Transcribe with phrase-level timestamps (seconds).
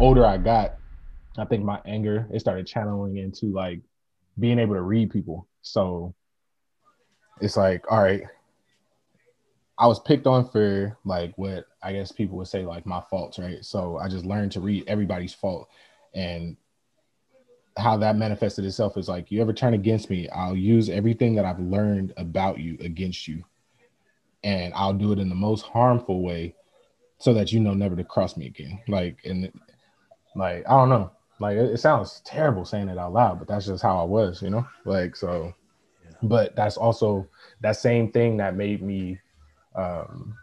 [0.00, 0.76] older I got,
[1.38, 3.80] I think my anger it started channeling into like
[4.38, 5.46] being able to read people.
[5.62, 6.14] So
[7.40, 8.22] it's like, all right,
[9.78, 13.38] I was picked on for like what I guess people would say like my faults,
[13.38, 13.64] right?
[13.64, 15.68] So I just learned to read everybody's fault
[16.14, 16.56] and
[17.78, 21.44] how that manifested itself is like you ever turn against me, I'll use everything that
[21.44, 23.44] I've learned about you against you.
[24.42, 26.54] And I'll do it in the most harmful way
[27.18, 28.80] so that you know never to cross me again.
[28.88, 29.50] Like and
[30.36, 31.10] like I don't know.
[31.38, 34.42] Like it, it sounds terrible saying it out loud, but that's just how I was,
[34.42, 34.66] you know?
[34.84, 35.54] Like so
[36.04, 36.16] yeah.
[36.22, 37.26] but that's also
[37.60, 39.18] that same thing that made me
[39.74, 40.36] um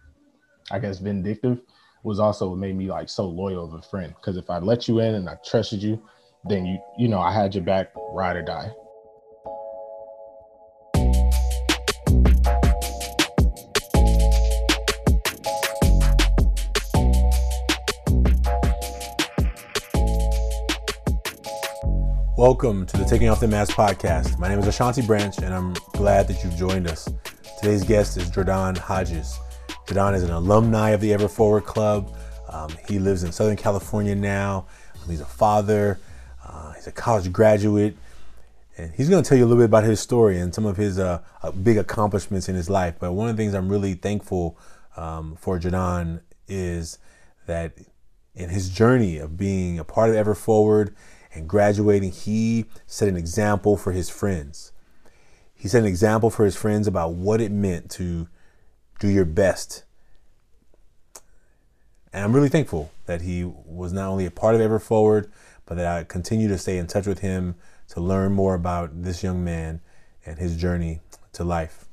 [0.72, 1.62] I guess vindictive
[2.04, 4.14] was also what made me like so loyal of a friend.
[4.22, 6.02] Cause if I let you in and I trusted you,
[6.46, 8.72] then you you know I had your back ride or die.
[22.38, 24.38] Welcome to the Taking Off the Mask podcast.
[24.38, 27.10] My name is Ashanti Branch, and I'm glad that you've joined us.
[27.60, 29.40] Today's guest is Jordan Hodges.
[29.88, 32.16] Jordan is an alumni of the Ever Forward Club.
[32.48, 34.68] Um, he lives in Southern California now.
[35.02, 36.00] Um, he's a father,
[36.46, 37.98] uh, he's a college graduate,
[38.78, 40.78] and he's going to tell you a little bit about his story and some of
[40.78, 42.98] his uh, uh, big accomplishments in his life.
[43.00, 44.60] But one of the things I'm really thankful
[44.96, 47.00] um, for Jordan is
[47.48, 47.80] that
[48.36, 50.96] in his journey of being a part of Ever Forward
[51.34, 54.72] and graduating, he set an example for his friends.
[55.54, 58.28] He set an example for his friends about what it meant to
[59.00, 59.84] do your best.
[62.14, 65.32] And I'm really thankful that he was not only a part of Ever Forward,
[65.66, 67.56] but that I continue to stay in touch with him
[67.90, 69.82] to learn more about this young man
[70.26, 71.02] and his journey
[71.34, 71.86] to life.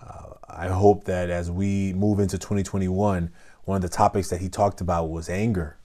[0.00, 3.30] Uh, I hope that as we move into 2021,
[3.64, 5.76] one of the topics that he talked about was anger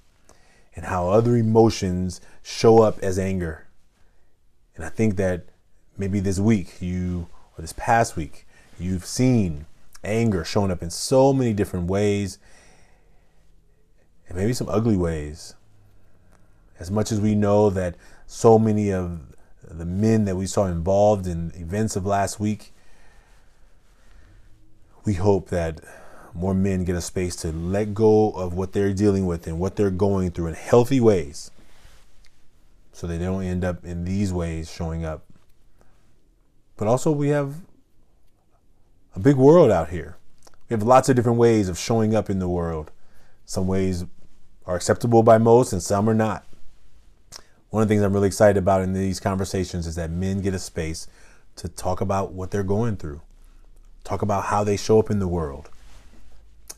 [0.75, 3.67] and how other emotions show up as anger.
[4.75, 5.45] And I think that
[5.97, 7.27] maybe this week, you,
[7.57, 8.47] or this past week,
[8.79, 9.65] you've seen
[10.03, 12.39] anger showing up in so many different ways,
[14.27, 15.55] and maybe some ugly ways.
[16.79, 17.95] As much as we know that
[18.25, 19.19] so many of
[19.63, 22.73] the men that we saw involved in events of last week,
[25.05, 25.81] we hope that
[26.33, 29.75] more men get a space to let go of what they're dealing with and what
[29.75, 31.51] they're going through in healthy ways
[33.01, 35.23] so they don't end up in these ways showing up.
[36.77, 37.55] But also, we have
[39.15, 40.17] a big world out here.
[40.69, 42.91] We have lots of different ways of showing up in the world.
[43.45, 44.05] Some ways
[44.65, 46.45] are acceptable by most, and some are not.
[47.71, 50.53] One of the things I'm really excited about in these conversations is that men get
[50.53, 51.07] a space
[51.55, 53.21] to talk about what they're going through,
[54.03, 55.69] talk about how they show up in the world,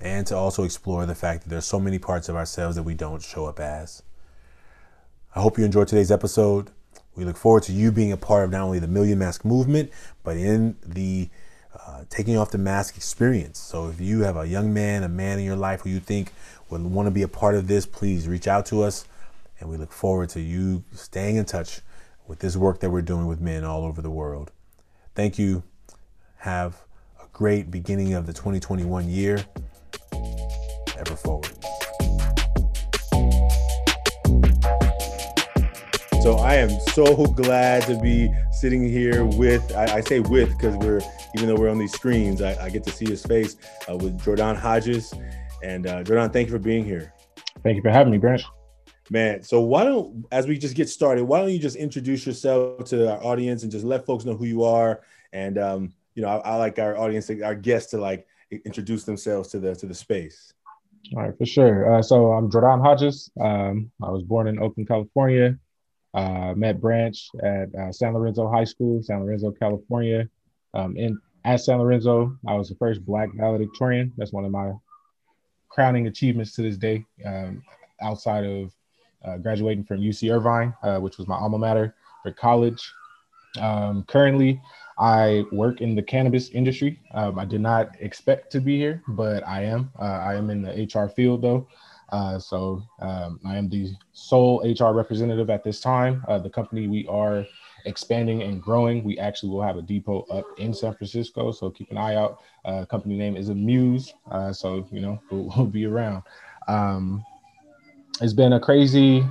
[0.04, 2.94] and to also explore the fact that there's so many parts of ourselves that we
[2.94, 4.04] don't show up as.
[5.34, 6.70] I hope you enjoyed today's episode.
[7.16, 9.92] We look forward to you being a part of not only the Million Mask movement,
[10.24, 11.30] but in the
[11.88, 13.58] uh, taking off the mask experience.
[13.58, 16.32] So if you have a young man, a man in your life who you think
[16.70, 19.06] would want to be a part of this, please reach out to us
[19.60, 21.80] and we look forward to you staying in touch
[22.28, 24.52] with this work that we're doing with men all over the world.
[25.16, 25.64] Thank you.
[26.38, 26.84] Have
[27.22, 29.46] a great beginning of the 2021 year.
[31.06, 31.52] Ever forward.
[36.22, 40.78] So I am so glad to be sitting here with, I, I say with because
[40.78, 41.02] we're,
[41.36, 43.58] even though we're on these screens, I, I get to see his face
[43.92, 45.14] uh, with Jordan Hodges.
[45.62, 47.14] And uh, Jordan, thank you for being here.
[47.64, 48.46] Thank you for having me, Branch.
[49.10, 52.86] Man, so why don't, as we just get started, why don't you just introduce yourself
[52.86, 55.02] to our audience and just let folks know who you are?
[55.34, 58.26] And um, you know, I, I like our audience, our guests, to like
[58.66, 60.54] introduce themselves to the to the space.
[61.12, 61.94] All right, for sure.
[61.94, 63.30] Uh, so I'm Jordan Hodges.
[63.40, 65.58] Um, I was born in Oakland, California.
[66.14, 70.30] Uh, met Branch at uh, San Lorenzo High School, San Lorenzo, California.
[70.74, 74.14] Um, in at San Lorenzo, I was the first Black valedictorian.
[74.16, 74.72] That's one of my
[75.70, 77.06] crowning achievements to this day.
[77.26, 77.64] Um,
[78.02, 78.72] outside of
[79.26, 82.94] uh, graduating from UC Irvine, uh, which was my alma mater for college.
[83.60, 84.62] Um, currently,
[84.98, 87.00] I work in the cannabis industry.
[87.14, 89.92] Um, I did not expect to be here, but I am.
[90.00, 91.68] Uh, I am in the HR field though.
[92.10, 96.24] Uh, so um, I am the sole HR representative at this time.
[96.28, 97.46] Uh, the company we are
[97.86, 99.04] expanding and growing.
[99.04, 102.42] We actually will have a depot up in San Francisco, so keep an eye out.
[102.66, 106.24] Uh, company name is Amuse, uh, so you know we'll, we'll be around.
[106.68, 107.26] Um,
[108.22, 109.26] it's been a crazy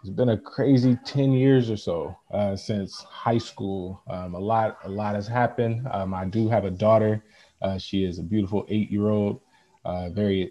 [0.00, 4.78] it's been a crazy 10 years or so uh, since high school um, a lot
[4.84, 7.24] a lot has happened um, i do have a daughter
[7.62, 9.40] uh, she is a beautiful eight year old
[9.84, 10.50] uh, very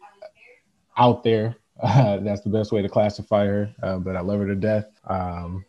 [0.97, 3.75] out there that's the best way to classify her.
[3.83, 4.88] Uh, but I love her to death.
[5.07, 5.63] Um,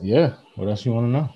[0.00, 0.34] yeah.
[0.56, 1.28] What else you want to know?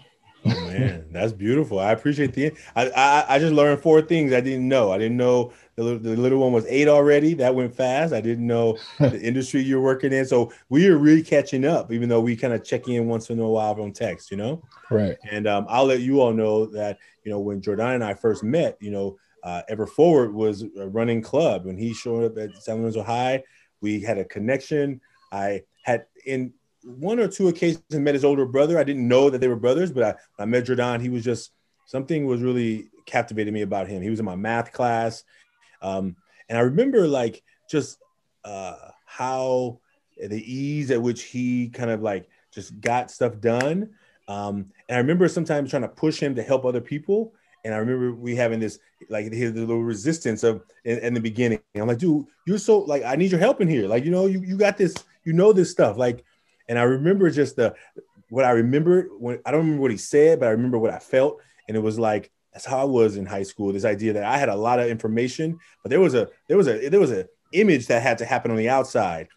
[0.44, 1.79] Oh, man, that's beautiful.
[1.79, 2.53] I appreciate the.
[2.75, 4.93] I, I I just learned four things I didn't know.
[4.93, 7.35] I didn't know the little, the little one was eight already.
[7.35, 8.12] That went fast.
[8.12, 10.25] I didn't know the industry you're working in.
[10.27, 13.39] So we are really catching up, even though we kind of check in once in
[13.39, 14.31] a while on text.
[14.31, 14.62] You know.
[14.91, 15.17] Right.
[15.31, 18.43] And um, I'll let you all know that you know when Jordan and I first
[18.43, 22.62] met, you know, uh, Ever Forward was a running club when he showed up at
[22.62, 23.43] San Lorenzo High.
[23.81, 25.00] We had a connection.
[25.33, 26.53] I had in
[26.84, 28.79] one or two occasions met his older brother.
[28.79, 30.02] I didn't know that they were brothers, but
[30.38, 31.00] I, I met Jordan.
[31.00, 31.52] He was just
[31.87, 34.02] something was really captivating me about him.
[34.02, 35.25] He was in my math class.
[35.81, 36.17] Um,
[36.49, 37.99] and I remember like just
[38.44, 38.76] uh,
[39.06, 39.81] how
[40.17, 43.90] the ease at which he kind of like just got stuff done.
[44.28, 47.35] Um, and I remember sometimes trying to push him to help other people.
[47.64, 48.78] And I remember we having this
[49.08, 51.61] like his little resistance of in, in, the beginning.
[51.75, 53.87] I'm like, dude, you're so like I need your help in here.
[53.87, 54.94] Like, you know, you, you got this,
[55.25, 55.96] you know this stuff.
[55.96, 56.25] Like
[56.69, 57.75] and I remember just the
[58.29, 60.99] what I remember when I don't remember what he said, but I remember what I
[60.99, 61.41] felt.
[61.69, 63.73] And it was like, that's how I was in high school.
[63.73, 66.69] This idea that I had a lot of information, but there was a there was
[66.69, 69.29] a there was an image that had to happen on the outside.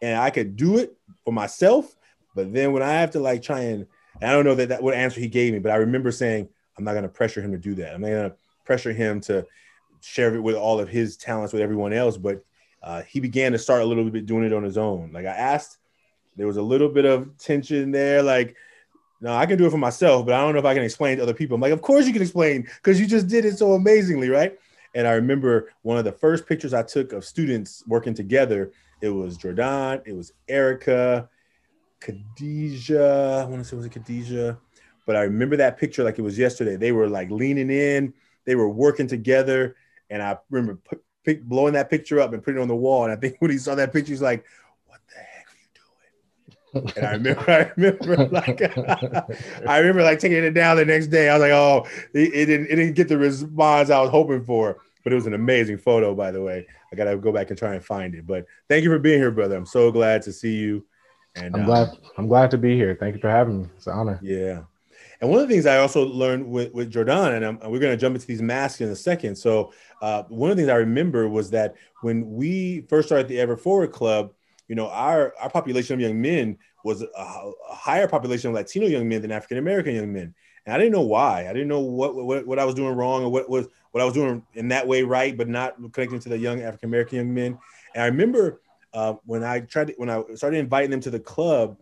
[0.00, 1.94] And I could do it for myself.
[2.34, 3.86] But then when I have to like try and,
[4.20, 6.48] and I don't know that, that what answer he gave me, but I remember saying,
[6.76, 7.94] I'm not going to pressure him to do that.
[7.94, 9.46] I'm not going to pressure him to
[10.00, 12.16] share it with all of his talents with everyone else.
[12.16, 12.44] But
[12.82, 15.12] uh, he began to start a little bit doing it on his own.
[15.12, 15.78] Like I asked
[16.36, 18.22] there was a little bit of tension there.
[18.22, 18.56] Like,
[19.20, 21.16] no, I can do it for myself, but I don't know if I can explain
[21.16, 21.54] to other people.
[21.54, 24.58] I'm like, of course you can explain because you just did it so amazingly, right?
[24.94, 28.72] And I remember one of the first pictures I took of students working together.
[29.00, 31.28] It was Jordan, it was Erica,
[32.00, 33.44] Khadijah.
[33.46, 34.58] I want to say it was it Khadijah,
[35.06, 36.76] but I remember that picture like it was yesterday.
[36.76, 38.12] They were like leaning in,
[38.44, 39.76] they were working together,
[40.10, 40.80] and I remember
[41.42, 43.04] blowing that picture up and putting it on the wall.
[43.04, 44.44] And I think when he saw that picture, he's like,
[46.74, 48.62] and I remember, I remember like,
[49.68, 51.28] I remember like taking it down the next day.
[51.28, 54.44] I was like, oh, it, it, didn't, it didn't get the response I was hoping
[54.44, 56.66] for, but it was an amazing photo, by the way.
[56.92, 58.26] I gotta go back and try and find it.
[58.26, 59.56] But thank you for being here, brother.
[59.56, 60.84] I'm so glad to see you.
[61.34, 61.88] And I'm glad,
[62.18, 62.96] I'm glad to be here.
[62.98, 63.68] Thank you for having me.
[63.76, 64.18] It's an honor.
[64.22, 64.62] Yeah.
[65.22, 67.92] And one of the things I also learned with, with Jordan, and I'm, we're going
[67.92, 69.36] to jump into these masks in a second.
[69.36, 69.72] So,
[70.02, 73.56] uh, one of the things I remember was that when we first started the Ever
[73.56, 74.34] Forward Club,
[74.68, 78.86] you know, our our population of young men was a, a higher population of Latino
[78.86, 80.34] young men than African American young men,
[80.66, 81.48] and I didn't know why.
[81.48, 84.04] I didn't know what, what what I was doing wrong or what was what I
[84.04, 87.34] was doing in that way right, but not connecting to the young African American young
[87.34, 87.58] men.
[87.94, 88.60] And I remember
[88.94, 91.76] uh, when I tried to, when I started inviting them to the club,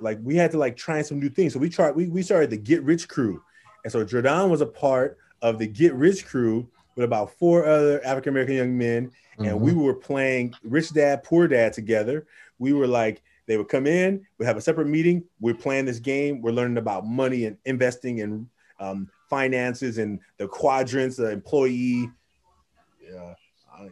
[0.00, 1.52] like we had to like try some new things.
[1.52, 3.42] So we tried we we started the Get Rich Crew,
[3.84, 8.04] and so Jordan was a part of the Get Rich Crew with about four other
[8.04, 9.64] African American young men, and mm-hmm.
[9.64, 12.26] we were playing Rich Dad Poor Dad together.
[12.58, 15.24] We were like they would come in, we have a separate meeting.
[15.40, 16.42] We're playing this game.
[16.42, 18.48] We're learning about money and investing and
[18.80, 22.10] um, finances and the quadrants, the employee,
[23.16, 23.34] uh,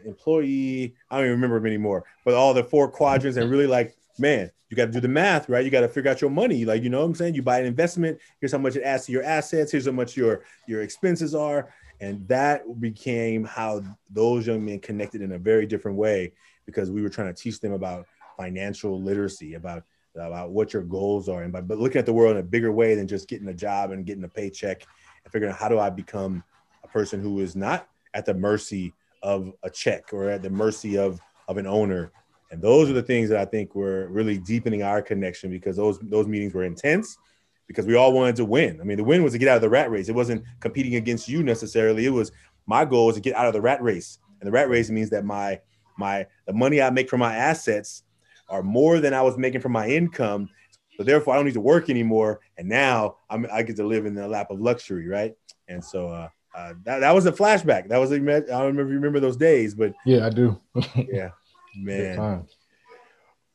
[0.04, 0.96] employee.
[1.10, 2.04] I don't even remember them anymore.
[2.24, 5.48] But all the four quadrants and really like, man, you got to do the math,
[5.48, 5.64] right?
[5.64, 6.64] You got to figure out your money.
[6.64, 7.34] Like, you know what I'm saying?
[7.34, 8.18] You buy an investment.
[8.40, 9.70] Here's how much it adds to your assets.
[9.70, 11.72] Here's how much your your expenses are.
[12.00, 16.32] And that became how those young men connected in a very different way
[16.66, 19.84] because we were trying to teach them about financial literacy, about
[20.16, 22.70] about what your goals are, and by but looking at the world in a bigger
[22.70, 24.86] way than just getting a job and getting a paycheck,
[25.24, 26.44] and figuring out how do I become
[26.84, 30.96] a person who is not at the mercy of a check or at the mercy
[30.96, 32.12] of of an owner.
[32.50, 35.98] And those are the things that I think were really deepening our connection because those
[36.00, 37.18] those meetings were intense
[37.66, 38.80] because we all wanted to win.
[38.80, 40.08] I mean, the win was to get out of the rat race.
[40.08, 42.06] It wasn't competing against you necessarily.
[42.06, 42.32] It was
[42.66, 44.18] my goal was to get out of the rat race.
[44.40, 45.60] And the rat race means that my
[45.96, 48.02] my the money I make from my assets
[48.48, 50.48] are more than I was making from my income.
[50.96, 52.40] So therefore, I don't need to work anymore.
[52.56, 55.34] And now I'm, I get to live in the lap of luxury, right?
[55.66, 57.88] And so uh, uh, that, that was a flashback.
[57.88, 60.60] That was a, I don't remember if you remember those days, but yeah, I do.
[60.94, 61.30] yeah,
[61.76, 62.46] man.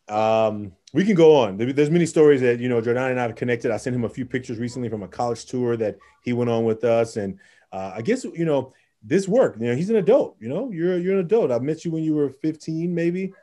[0.09, 1.57] Um, we can go on.
[1.57, 3.71] There's many stories that you know Jordan and I have connected.
[3.71, 6.65] I sent him a few pictures recently from a college tour that he went on
[6.65, 7.39] with us, and
[7.71, 9.61] uh, I guess you know this worked.
[9.61, 10.37] You know, he's an adult.
[10.39, 11.51] You know, you're you're an adult.
[11.51, 13.33] I met you when you were 15, maybe.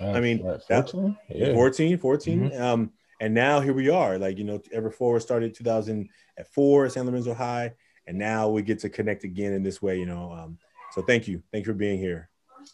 [0.00, 1.16] Uh, I mean, 14?
[1.28, 1.52] Yeah.
[1.52, 2.40] 14, 14.
[2.40, 2.62] Mm-hmm.
[2.62, 4.18] Um, and now here we are.
[4.18, 7.72] Like, you know, Ever Forward started 2004 at San Lorenzo High.
[8.06, 10.32] And now we get to connect again in this way, you know.
[10.32, 10.58] Um,
[10.92, 11.42] so thank you.
[11.52, 12.30] Thank you for being here.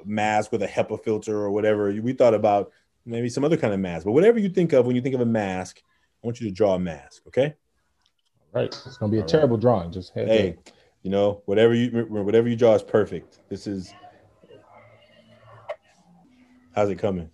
[0.04, 1.92] mask with a HEPA filter or whatever.
[2.02, 2.72] We thought about
[3.06, 4.06] maybe some other kind of mask.
[4.06, 5.82] But whatever you think of when you think of a mask,
[6.24, 7.54] I want you to draw a mask, okay?
[8.54, 8.68] All right.
[8.86, 9.62] It's gonna be a All terrible right.
[9.62, 9.92] drawing.
[9.92, 10.58] Just hey,
[11.04, 13.40] you know, whatever you whatever you draw is perfect.
[13.50, 13.94] This is
[16.74, 17.30] how's it coming?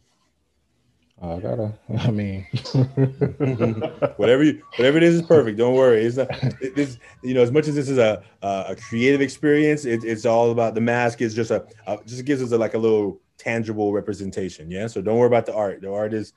[1.21, 1.73] I gotta.
[1.99, 2.47] I mean,
[4.17, 5.57] whatever you, whatever it is is perfect.
[5.57, 6.03] Don't worry.
[6.03, 6.29] It's not.
[6.75, 10.51] This, you know, as much as this is a a creative experience, it, it's all
[10.51, 11.21] about the mask.
[11.21, 14.71] Is just a, a just gives us a, like a little tangible representation.
[14.71, 14.87] Yeah.
[14.87, 15.81] So don't worry about the art.
[15.81, 16.33] The art is.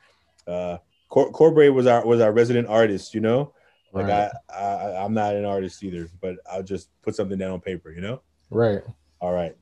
[0.47, 3.15] Uh, Cor- Corbray was our was our resident artist.
[3.15, 3.55] You know,
[3.93, 4.31] like right.
[4.51, 7.91] I, I I'm not an artist either, but I'll just put something down on paper.
[7.91, 8.21] You know.
[8.51, 8.83] Right.
[9.21, 9.57] All right.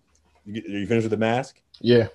[0.45, 1.61] You, are you finished with the mask?
[1.81, 2.09] Yeah.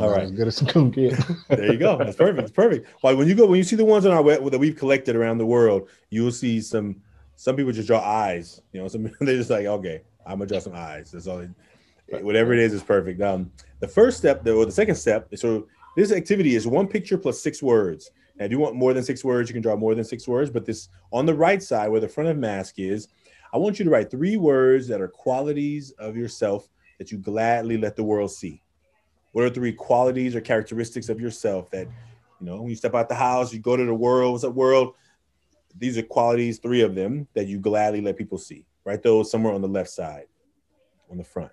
[0.00, 1.16] All right, as good as kid.
[1.48, 1.96] there you go.
[1.96, 2.40] That's perfect.
[2.40, 2.88] It's perfect.
[3.04, 5.14] Like when you go, when you see the ones on our web that we've collected
[5.14, 6.96] around the world, you will see some.
[7.36, 8.60] Some people just draw eyes.
[8.72, 11.12] You know, some they're just like, okay, I'm gonna draw some eyes.
[11.12, 11.38] That's all.
[12.08, 13.20] They, whatever it is is perfect.
[13.22, 17.40] Um, the first step, or the second step, so this activity is one picture plus
[17.40, 18.10] six words.
[18.36, 20.50] Now, if you want more than six words, you can draw more than six words.
[20.50, 23.08] But this on the right side, where the front of mask is,
[23.52, 27.78] I want you to write three words that are qualities of yourself that you gladly
[27.78, 28.60] let the world see.
[29.34, 31.88] What are three qualities or characteristics of yourself that,
[32.40, 34.54] you know, when you step out the house, you go to the world, what's up,
[34.54, 34.94] world?
[35.76, 38.64] These are qualities, three of them, that you gladly let people see.
[38.84, 40.26] Write those somewhere on the left side,
[41.10, 41.50] on the front.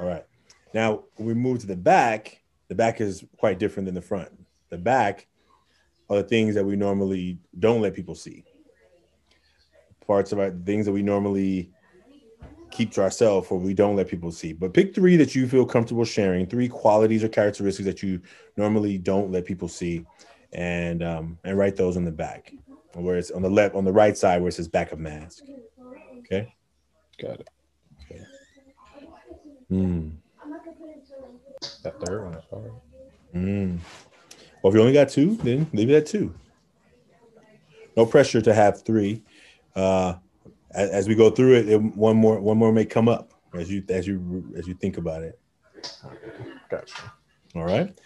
[0.00, 0.24] All right.
[0.72, 4.30] Now, when we move to the back, the back is quite different than the front.
[4.70, 5.26] The back
[6.08, 8.44] are the things that we normally don't let people see.
[10.06, 11.70] Parts of our things that we normally
[12.76, 14.52] keep to ourselves or we don't let people see.
[14.52, 18.20] But pick three that you feel comfortable sharing, three qualities or characteristics that you
[18.56, 20.04] normally don't let people see,
[20.52, 22.52] and um, and write those on the back,
[22.94, 25.44] where it's on the left, on the right side where it says back of mask.
[26.18, 26.54] Okay,
[27.20, 27.48] got it.
[28.02, 28.22] Okay.
[29.68, 30.10] Hmm.
[31.82, 32.72] That third one is hard.
[33.32, 33.76] Hmm.
[34.62, 36.34] Well, if you only got two, then leave it at two.
[37.96, 39.22] No pressure to have three.
[39.74, 40.14] Uh,
[40.76, 43.70] as, as we go through it, it, one more one more may come up as
[43.70, 45.38] you as you as you think about it.
[46.70, 47.12] Gotcha.
[47.54, 47.98] All right.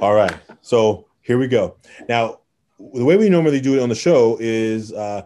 [0.00, 0.34] All right.
[0.62, 1.76] So here we go.
[2.08, 2.40] Now,
[2.78, 5.22] the way we normally do it on the show is uh,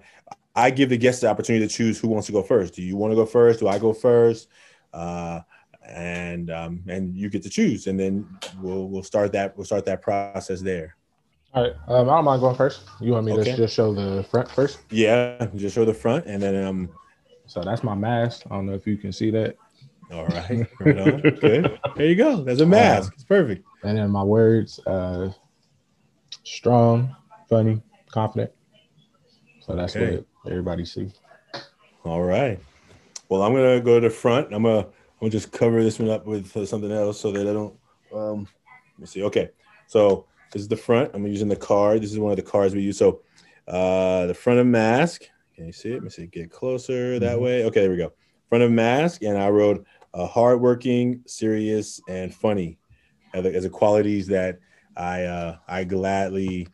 [0.54, 2.74] I give the guests the opportunity to choose who wants to go first.
[2.74, 3.60] Do you want to go first?
[3.60, 4.48] Do I go first?
[4.92, 5.40] Uh,
[5.88, 8.26] and um, and you get to choose, and then
[8.60, 10.96] we'll we'll start that we'll start that process there.
[11.54, 11.74] All right.
[11.86, 12.82] Um, I don't mind going first.
[13.00, 13.50] You want me okay.
[13.50, 14.78] to just show the front first?
[14.90, 16.88] Yeah, just show the front, and then um.
[17.46, 18.44] So that's my mask.
[18.50, 19.56] I don't know if you can see that.
[20.10, 20.66] All right.
[20.80, 21.20] right on.
[21.20, 21.78] Good.
[21.96, 22.42] There you go.
[22.42, 23.12] That's a mask.
[23.12, 23.66] Uh, it's perfect.
[23.82, 25.30] And then my words: uh,
[26.44, 27.14] strong,
[27.50, 28.52] funny, confident.
[29.60, 30.24] So that's okay.
[30.42, 31.12] what everybody see.
[32.04, 32.58] All right.
[33.28, 34.54] Well, I'm gonna go to the front.
[34.54, 34.86] I'm gonna I'm
[35.20, 37.74] gonna just cover this one up with uh, something else so that I don't.
[38.14, 38.48] Um,
[38.94, 39.22] let me see.
[39.24, 39.50] Okay.
[39.86, 41.10] So this is the front.
[41.14, 42.02] I'm using the card.
[42.02, 42.98] This is one of the cards we use.
[42.98, 43.22] So
[43.66, 45.22] uh, the front of mask.
[45.54, 45.94] Can you see it?
[45.94, 46.26] Let me see.
[46.26, 47.44] Get closer that mm-hmm.
[47.44, 47.64] way.
[47.64, 48.12] Okay, there we go.
[48.48, 52.78] Front of mask, and I wrote uh, hardworking, serious, and funny
[53.32, 54.58] as, as the qualities that
[54.96, 56.68] I uh, I gladly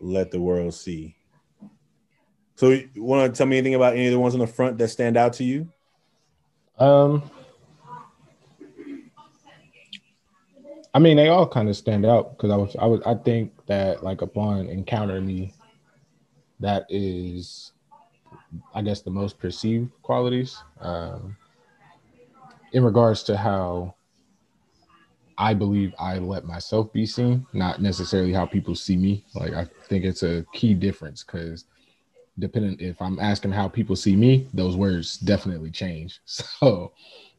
[0.00, 1.16] let the world see.
[2.56, 4.78] So, you want to tell me anything about any of the ones on the front
[4.78, 5.68] that stand out to you?
[6.78, 7.28] Um,
[10.94, 13.52] I mean, they all kind of stand out because I was, I was, I think
[13.66, 15.52] that like upon encountering me,
[16.60, 17.72] that is,
[18.72, 20.56] I guess, the most perceived qualities.
[20.80, 21.36] Um,
[22.72, 23.96] in regards to how
[25.36, 29.24] I believe I let myself be seen, not necessarily how people see me.
[29.34, 31.64] Like I think it's a key difference because
[32.38, 36.20] depending if I'm asking how people see me, those words definitely change.
[36.26, 36.92] So,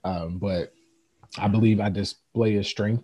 [0.04, 0.74] um, but
[1.38, 3.04] I believe I display a strength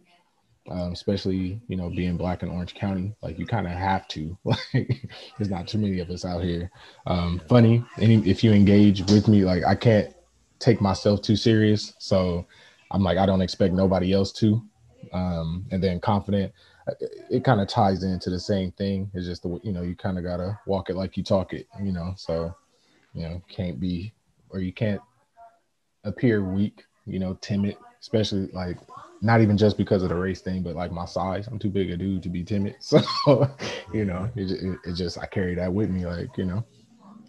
[0.70, 3.14] um, especially you know being black in Orange County.
[3.22, 4.38] Like you kind of have to.
[4.46, 6.70] Like there's not too many of us out here.
[7.08, 10.14] Um, funny, any if you engage with me, like I can't
[10.60, 11.94] take myself too serious.
[11.98, 12.46] So
[12.92, 14.62] I'm like I don't expect nobody else to.
[15.14, 16.54] Um, and then confident,
[17.00, 19.10] it, it kind of ties into the same thing.
[19.14, 21.68] It's just the you know you kind of gotta walk it like you talk it.
[21.82, 22.56] You know, so
[23.14, 24.14] you know can't be
[24.50, 25.02] or you can't
[26.04, 26.86] appear weak.
[27.08, 28.78] You know, timid, especially like
[29.22, 31.48] not even just because of the race thing, but like my size.
[31.48, 32.76] I'm too big a dude to be timid.
[32.82, 32.98] So,
[33.94, 34.40] you know, mm-hmm.
[34.40, 36.66] it, it, it just, I carry that with me, like, you know,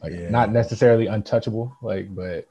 [0.03, 0.31] like yeah.
[0.31, 2.49] not necessarily untouchable, like, but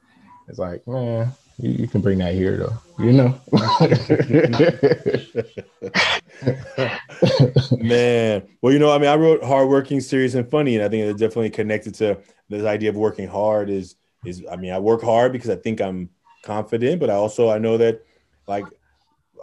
[0.47, 3.41] it's like, man, you, you can bring that here though, you know?
[7.83, 8.47] man.
[8.61, 11.19] Well, you know, I mean, I wrote hardworking, serious, and funny, and I think it's
[11.19, 15.31] definitely connected to this idea of working hard is, is, I mean, I work hard
[15.31, 16.11] because I think I'm
[16.43, 18.05] confident, but I also, I know that
[18.47, 18.65] like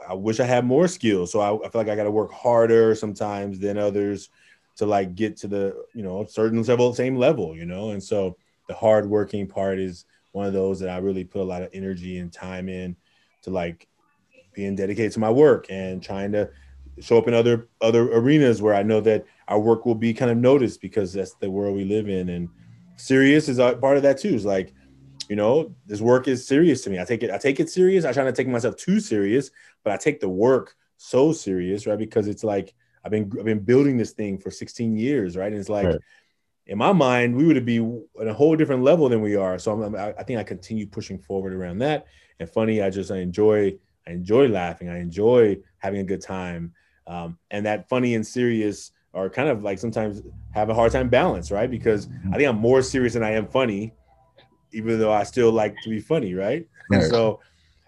[0.06, 1.32] I wish I had more skills.
[1.32, 4.30] So I, I feel like I got to work harder sometimes than others
[4.76, 7.90] to like get to the you know certain level, same level, you know.
[7.90, 8.36] And so
[8.68, 11.70] the hard working part is one of those that I really put a lot of
[11.72, 12.96] energy and time in
[13.42, 13.88] to like
[14.52, 16.50] being dedicated to my work and trying to
[17.00, 20.30] show up in other other arenas where I know that our work will be kind
[20.30, 22.28] of noticed because that's the world we live in.
[22.28, 22.48] And
[22.96, 24.34] serious is a part of that too.
[24.34, 24.72] Is like
[25.28, 26.98] you know, this work is serious to me.
[26.98, 28.04] I take it, I take it serious.
[28.04, 29.50] I try not to take myself too serious,
[29.84, 31.98] but I take the work so serious, right?
[31.98, 35.52] Because it's like I've been I've been building this thing for 16 years, right?
[35.52, 36.00] And it's like right.
[36.66, 37.78] in my mind, we would be
[38.20, 39.58] at a whole different level than we are.
[39.58, 42.06] So I'm, I think I continue pushing forward around that.
[42.40, 44.88] And funny, I just I enjoy I enjoy laughing.
[44.88, 46.72] I enjoy having a good time.
[47.06, 51.08] Um, and that funny and serious are kind of like sometimes have a hard time
[51.08, 51.70] balance, right?
[51.70, 53.92] Because I think I'm more serious than I am funny
[54.72, 56.66] even though I still like to be funny, right?
[56.90, 57.02] right.
[57.02, 57.40] And so,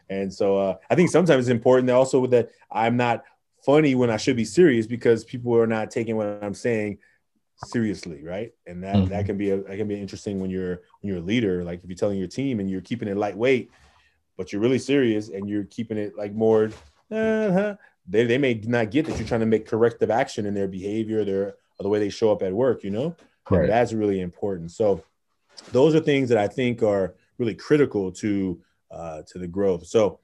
[0.09, 3.25] and so uh, I think sometimes it's important that also that I'm not
[3.65, 6.99] funny when I should be serious because people are not taking what I'm saying
[7.67, 8.53] seriously, right?
[8.67, 9.11] And that mm-hmm.
[9.11, 11.83] that can be a that can be interesting when you're when you're a leader, like
[11.83, 13.71] if you're telling your team and you're keeping it lightweight,
[14.37, 16.71] but you're really serious and you're keeping it like more.
[17.11, 17.75] Uh-huh,
[18.07, 21.25] they, they may not get that you're trying to make corrective action in their behavior,
[21.25, 23.17] their or the way they show up at work, you know.
[23.49, 23.67] Right.
[23.67, 24.71] that's really important.
[24.71, 25.03] So
[25.73, 29.87] those are things that I think are really critical to uh, to the growth.
[29.87, 30.21] So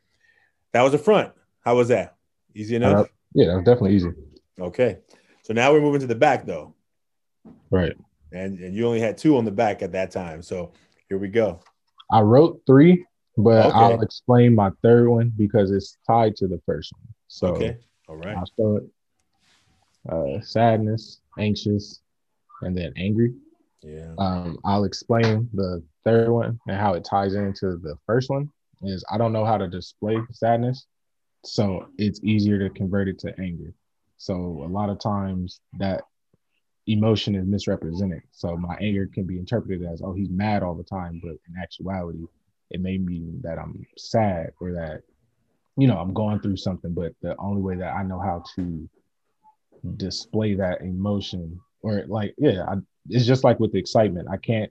[0.72, 1.32] that was the front.
[1.64, 2.16] How was that?
[2.54, 3.06] Easy enough?
[3.06, 4.10] Uh, yeah, definitely easy.
[4.60, 4.98] Okay.
[5.42, 6.74] So now we're moving to the back though.
[7.70, 7.94] Right.
[8.32, 10.42] And and you only had two on the back at that time.
[10.42, 10.72] So
[11.08, 11.60] here we go.
[12.10, 13.04] I wrote three,
[13.36, 13.76] but okay.
[13.76, 17.14] I'll explain my third one because it's tied to the first one.
[17.28, 17.78] So okay.
[18.08, 18.36] All right.
[18.36, 18.84] I'll start
[20.08, 22.00] uh, sadness, anxious,
[22.62, 23.34] and then angry.
[23.82, 24.14] Yeah.
[24.18, 28.50] Um, I'll explain the third one and how it ties into the first one.
[28.82, 30.86] Is I don't know how to display sadness,
[31.44, 33.72] so it's easier to convert it to anger.
[34.18, 36.02] So a lot of times that
[36.86, 38.22] emotion is misrepresented.
[38.32, 41.60] So my anger can be interpreted as, oh, he's mad all the time, but in
[41.60, 42.24] actuality,
[42.70, 45.02] it may mean that I'm sad or that,
[45.76, 46.92] you know, I'm going through something.
[46.92, 48.88] But the only way that I know how to
[49.96, 52.74] display that emotion or like, yeah, I,
[53.08, 54.28] it's just like with the excitement.
[54.30, 54.70] I can't.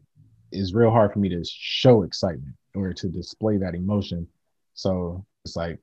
[0.52, 4.28] It's real hard for me to show excitement or to display that emotion.
[4.74, 5.80] So it's like,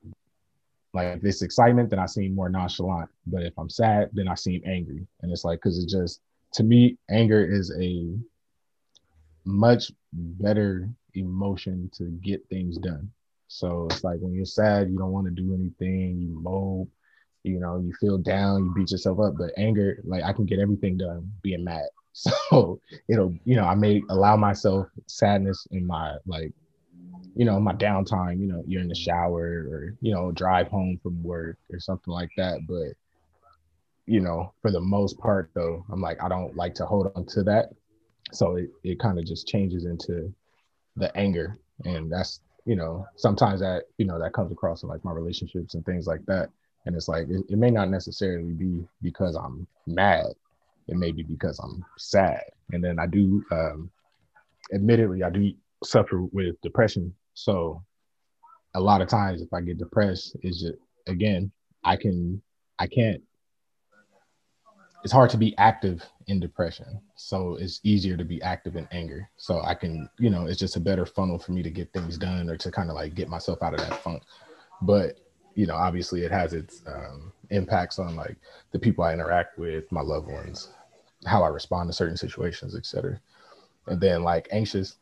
[0.94, 3.10] like this excitement, then I seem more nonchalant.
[3.26, 5.06] But if I'm sad, then I seem angry.
[5.20, 6.20] And it's like because it just
[6.52, 8.14] to me, anger is a
[9.44, 13.10] much better emotion to get things done.
[13.48, 16.90] So it's like when you're sad, you don't want to do anything, you mope,
[17.42, 19.34] you know, you feel down, you beat yourself up.
[19.36, 21.86] But anger, like I can get everything done being mad.
[22.50, 26.52] So it'll, you know, I may allow myself sadness in my like,
[27.34, 31.00] you know, my downtime, you know, you're in the shower or, you know, drive home
[31.02, 32.60] from work or something like that.
[32.68, 32.94] But,
[34.06, 37.24] you know, for the most part though, I'm like, I don't like to hold on
[37.26, 37.70] to that.
[38.32, 40.32] So it, it kind of just changes into
[40.96, 41.58] the anger.
[41.84, 45.74] And that's, you know, sometimes that, you know, that comes across in like my relationships
[45.74, 46.50] and things like that.
[46.84, 50.26] And it's like, it, it may not necessarily be because I'm mad
[50.92, 52.42] it may be because I'm sad.
[52.70, 53.90] And then I do, um,
[54.72, 55.52] admittedly, I do
[55.82, 57.14] suffer with depression.
[57.34, 57.82] So
[58.74, 60.74] a lot of times if I get depressed, is just
[61.06, 61.50] again,
[61.82, 62.40] I can
[62.78, 63.22] I can't
[65.02, 67.00] it's hard to be active in depression.
[67.16, 69.28] So it's easier to be active in anger.
[69.36, 72.16] So I can, you know, it's just a better funnel for me to get things
[72.16, 74.22] done or to kind of like get myself out of that funk.
[74.80, 75.18] But,
[75.56, 78.36] you know, obviously it has its um, impacts on like
[78.70, 80.68] the people I interact with, my loved ones,
[81.26, 83.20] how I respond to certain situations, etc.
[83.86, 84.96] And then like anxious,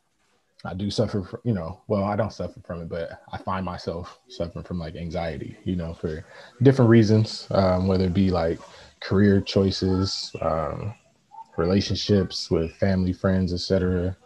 [0.65, 3.65] I do suffer from, you know, well, I don't suffer from it, but I find
[3.65, 6.25] myself suffering from like anxiety, you know, for
[6.63, 8.59] different reasons, um, whether it be like
[9.01, 10.95] career choices, um,
[11.57, 14.17] relationships with family, friends, etc.,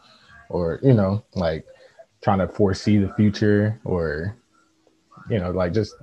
[0.50, 1.64] or you know, like
[2.22, 4.36] trying to foresee the future, or
[5.30, 5.94] you know, like just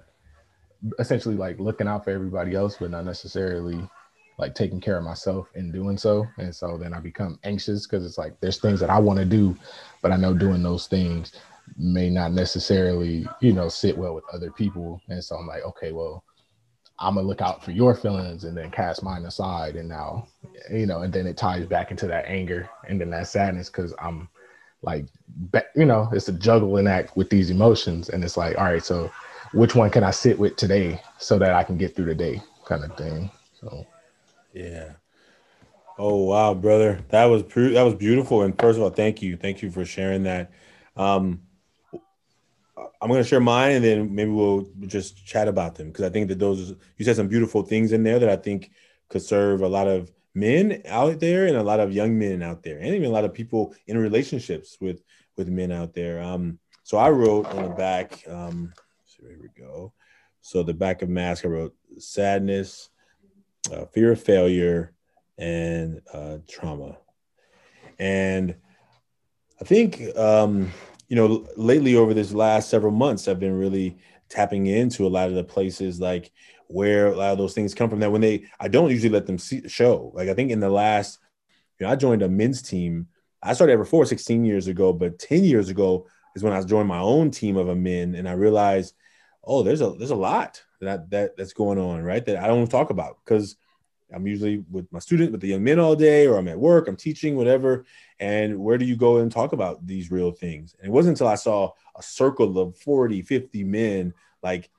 [1.00, 3.88] essentially like looking out for everybody else, but not necessarily
[4.42, 6.26] like taking care of myself in doing so.
[6.40, 9.26] And so then I become anxious because it's like there's things that I want to
[9.26, 9.56] do,
[10.02, 11.34] but I know doing those things
[11.78, 15.00] may not necessarily, you know, sit well with other people.
[15.10, 16.24] And so I'm like, okay, well,
[17.00, 19.76] I'm gonna look out for your feelings and then cast mine aside.
[19.76, 20.28] And now,
[20.72, 23.94] you know, and then it ties back into that anger and then that sadness because
[24.00, 24.28] I'm
[24.82, 25.06] like,
[25.76, 28.10] you know, it's a juggling act with these emotions.
[28.10, 29.12] And it's like, all right, so
[29.54, 32.42] which one can I sit with today so that I can get through the day
[32.66, 33.30] kind of thing.
[33.54, 33.86] So
[34.54, 34.94] yeah.
[35.98, 38.42] Oh wow, brother, that was pre- that was beautiful.
[38.42, 40.52] And first of all, thank you, thank you for sharing that.
[40.96, 41.42] Um,
[43.02, 46.10] I'm going to share mine, and then maybe we'll just chat about them because I
[46.10, 48.72] think that those you said some beautiful things in there that I think
[49.10, 52.64] could serve a lot of men out there and a lot of young men out
[52.64, 55.04] there, and even a lot of people in relationships with
[55.36, 56.22] with men out there.
[56.22, 58.24] Um, so I wrote on the back.
[58.28, 58.72] Um,
[59.06, 59.94] so here we go.
[60.42, 62.90] So the back of mask, I wrote sadness,
[63.72, 64.94] uh, fear of failure,
[65.38, 66.98] and uh, trauma.
[68.00, 68.56] And
[69.60, 70.72] I think, um,
[71.08, 73.98] you know, lately over this last several months, I've been really
[74.30, 76.32] tapping into a lot of the places like
[76.68, 78.00] where a lot of those things come from.
[78.00, 80.12] That when they, I don't usually let them see, show.
[80.16, 81.20] Like I think in the last,
[81.80, 83.08] you know, I joined a men's team.
[83.44, 86.88] I started Ever Forward 16 years ago, but 10 years ago is when I joined
[86.88, 88.94] my own team of a men, and I realized,
[89.44, 92.26] oh, there's a there's a lot that that that's going on, right?
[92.26, 93.56] That I don't talk about because
[94.14, 96.88] I'm usually with my student, with the young men all day, or I'm at work,
[96.88, 97.86] I'm teaching, whatever.
[98.20, 100.76] And where do you go and talk about these real things?
[100.80, 104.70] And it wasn't until I saw a circle of 40, 50 men like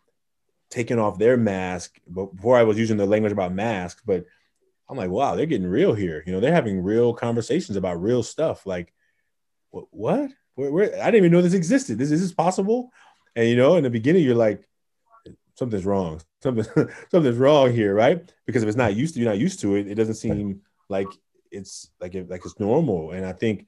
[0.70, 4.24] taking off their mask but before I was using the language about masks, but
[4.88, 6.22] I'm like, wow, they're getting real here.
[6.26, 8.66] You know, they're having real conversations about real stuff.
[8.66, 8.92] Like,
[9.70, 9.86] what?
[9.90, 10.30] what?
[10.54, 11.02] Where, where?
[11.02, 11.98] I didn't even know this existed.
[11.98, 12.92] This is this possible?
[13.34, 14.62] And you know, in the beginning, you're like,
[15.54, 16.20] something's wrong.
[16.42, 16.64] Something
[17.10, 18.32] something's wrong here, right?
[18.46, 19.88] Because if it's not used to, you're not used to it.
[19.88, 21.08] It doesn't seem like
[21.50, 23.12] it's like it, like it's normal.
[23.12, 23.66] And I think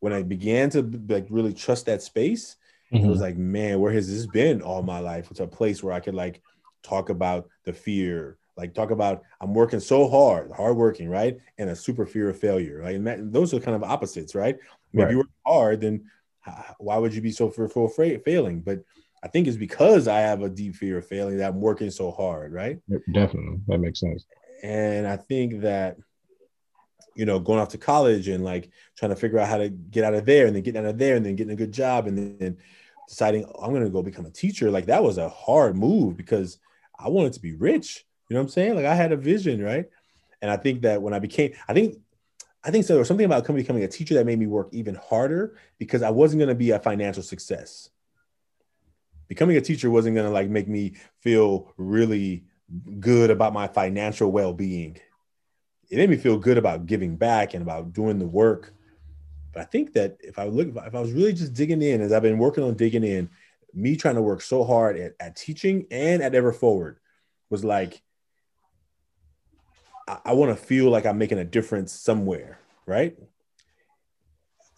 [0.00, 2.56] when I began to like really trust that space,
[2.92, 3.04] mm-hmm.
[3.04, 3.24] it was mm-hmm.
[3.24, 5.30] like, man, where has this been all my life?
[5.30, 6.42] It's a place where I could like
[6.82, 11.38] talk about the fear, like talk about I'm working so hard, hard working, right?
[11.58, 12.96] And a super fear of failure, right?
[12.96, 14.56] And those are kind of opposites, right?
[14.56, 15.10] I mean, right.
[15.10, 16.10] If you work hard, then
[16.78, 18.60] why would you be so fearful of failing?
[18.60, 18.84] But
[19.24, 22.10] I think it's because I have a deep fear of failing that I'm working so
[22.10, 22.78] hard, right?
[23.14, 23.58] Definitely.
[23.68, 24.26] That makes sense.
[24.62, 25.96] And I think that,
[27.16, 30.04] you know, going off to college and like trying to figure out how to get
[30.04, 32.06] out of there and then getting out of there and then getting a good job
[32.06, 32.58] and then
[33.08, 36.18] deciding oh, I'm going to go become a teacher, like that was a hard move
[36.18, 36.58] because
[36.98, 38.04] I wanted to be rich.
[38.28, 38.74] You know what I'm saying?
[38.74, 39.86] Like I had a vision, right?
[40.42, 41.96] And I think that when I became, I think
[42.62, 42.92] I think so.
[42.92, 46.10] There was something about becoming a teacher that made me work even harder because I
[46.10, 47.88] wasn't going to be a financial success
[49.28, 52.44] becoming a teacher wasn't going to like make me feel really
[53.00, 54.98] good about my financial well-being.
[55.90, 58.74] It made me feel good about giving back and about doing the work.
[59.52, 62.12] But i think that if i look if i was really just digging in as
[62.12, 63.30] i've been working on digging in
[63.72, 66.98] me trying to work so hard at, at teaching and at ever forward
[67.50, 68.02] was like
[70.08, 73.16] i, I want to feel like i'm making a difference somewhere right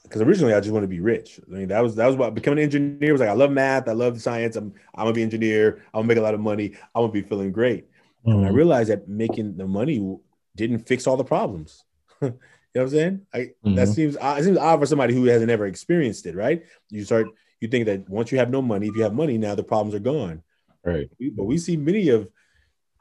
[0.08, 1.40] because originally I just want to be rich.
[1.46, 3.30] I mean, that was that was what becoming an engineer was like.
[3.30, 4.56] I love math, I love science.
[4.56, 5.82] I'm I'm gonna be an engineer.
[5.92, 6.74] I'm gonna make a lot of money.
[6.94, 7.90] I'm gonna be feeling great.
[8.26, 8.30] Mm-hmm.
[8.30, 8.56] And I mm-hmm.
[8.56, 10.18] realized that making the money
[10.54, 11.84] didn't fix all the problems.
[12.22, 12.38] you know
[12.72, 13.26] what I'm saying?
[13.32, 13.74] I, mm-hmm.
[13.74, 16.64] That seems it seems odd for somebody who hasn't ever experienced it, right?
[16.90, 17.26] You start
[17.60, 19.94] you think that once you have no money, if you have money now, the problems
[19.94, 20.42] are gone.
[20.84, 21.10] Right.
[21.34, 22.28] But we see many of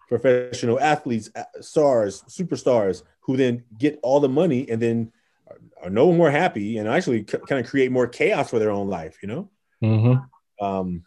[0.07, 1.29] professional athletes,
[1.61, 5.11] stars, superstars who then get all the money and then
[5.85, 8.87] are no more happy and actually c- kind of create more chaos for their own
[8.87, 9.49] life, you know?
[9.83, 10.65] Mm-hmm.
[10.65, 11.03] Um,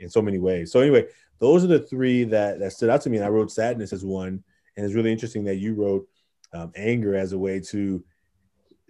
[0.00, 0.72] in so many ways.
[0.72, 1.06] So anyway,
[1.38, 3.18] those are the three that, that stood out to me.
[3.18, 4.42] And I wrote sadness as one.
[4.76, 6.08] And it's really interesting that you wrote
[6.54, 8.02] um, anger as a way to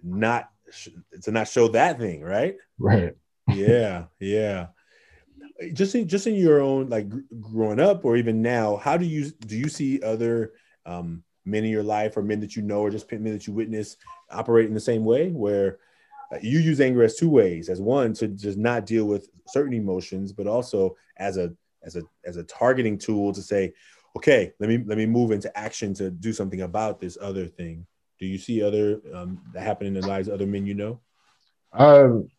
[0.01, 0.49] not
[1.23, 2.55] to not show that thing, right?
[2.79, 3.15] Right.
[3.49, 4.67] yeah, yeah.
[5.73, 7.07] Just in just in your own like
[7.39, 10.53] growing up or even now, how do you do you see other
[10.85, 13.53] um, men in your life or men that you know or just men that you
[13.53, 13.97] witness
[14.31, 15.79] operate in the same way where
[16.33, 19.73] uh, you use anger as two ways as one to just not deal with certain
[19.73, 21.53] emotions but also as a
[21.83, 23.71] as a as a targeting tool to say
[24.15, 27.85] okay let me let me move into action to do something about this other thing.
[28.17, 30.99] Do you see other um, that happen in the lives of other men you know?
[31.73, 32.29] Um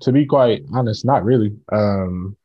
[0.00, 1.56] to be quite honest not really.
[1.70, 2.36] Um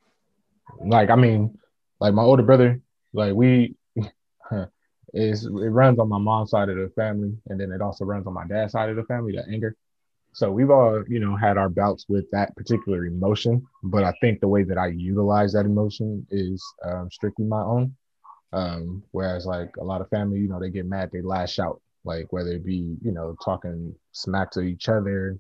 [0.83, 1.57] like i mean
[1.99, 2.81] like my older brother
[3.13, 3.75] like we
[5.13, 8.27] is it runs on my mom's side of the family and then it also runs
[8.27, 9.75] on my dad's side of the family the anger.
[10.33, 14.39] So we've all you know had our bouts with that particular emotion but i think
[14.39, 17.95] the way that i utilize that emotion is um, strictly my own.
[18.53, 21.81] Um, whereas like a lot of family you know they get mad they lash out
[22.03, 25.37] like whether it be you know talking smack to each other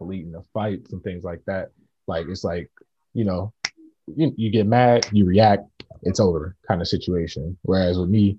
[0.00, 1.70] leading the fights and things like that.
[2.06, 2.70] Like it's like
[3.14, 3.52] you know
[4.06, 5.64] you, you get mad you react
[6.02, 7.56] it's over kind of situation.
[7.62, 8.38] Whereas with me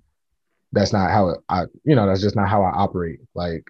[0.73, 3.19] that's not how I, you know, that's just not how I operate.
[3.35, 3.63] Like,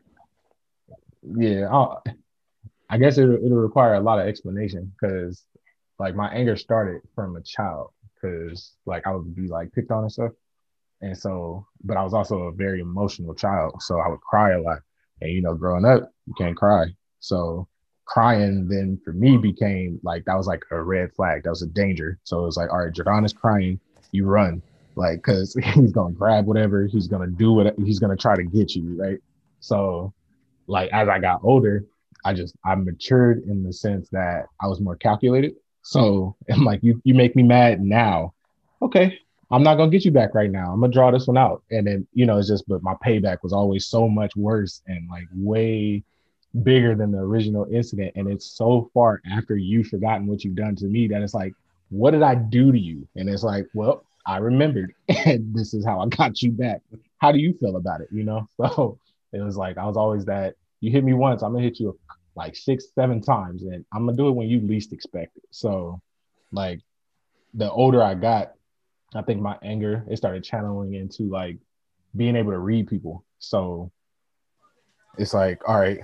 [1.38, 2.02] yeah, I'll,
[2.90, 5.44] i guess it, it'll require a lot of explanation because,
[6.00, 10.04] like, my anger started from a child because, like, I would be like picked on
[10.04, 10.32] and stuff,
[11.02, 14.62] and so, but I was also a very emotional child, so I would cry a
[14.62, 14.80] lot,
[15.22, 16.86] and you know, growing up, you can't cry,
[17.20, 17.68] so
[18.06, 21.68] crying then for me became like that was like a red flag, that was a
[21.68, 22.20] danger.
[22.24, 23.80] So it was like, all right, Jordan is crying,
[24.12, 24.62] you run
[24.96, 28.76] like because he's gonna grab whatever he's gonna do what he's gonna try to get
[28.76, 29.20] you right?
[29.60, 30.14] So
[30.68, 31.84] like as i got older
[32.24, 35.56] i just i matured in the sense that i was more calculated.
[35.82, 38.34] So i'm like you you make me mad now.
[38.82, 39.20] Okay
[39.52, 40.72] i'm not gonna get you back right now.
[40.72, 41.64] I'm gonna draw this one out.
[41.72, 45.08] And then you know it's just but my payback was always so much worse and
[45.10, 46.04] like way
[46.64, 48.14] bigger than the original incident.
[48.16, 51.54] And it's so far after you've forgotten what you've done to me that it's like
[51.90, 53.08] what did i do to you?
[53.16, 54.94] And it's like well I remembered,
[55.26, 56.82] and this is how I got you back.
[57.18, 58.10] How do you feel about it?
[58.12, 59.00] You know, so
[59.32, 60.56] it was like I was always that.
[60.82, 61.98] You hit me once, I'm gonna hit you
[62.36, 65.44] like six, seven times, and I'm gonna do it when you least expect it.
[65.52, 66.02] So,
[66.52, 66.82] like,
[67.54, 68.54] the older I got,
[69.16, 71.58] I think my anger it started channeling into like
[72.16, 73.24] being able to read people.
[73.40, 73.92] So
[75.18, 76.00] it's like, all right,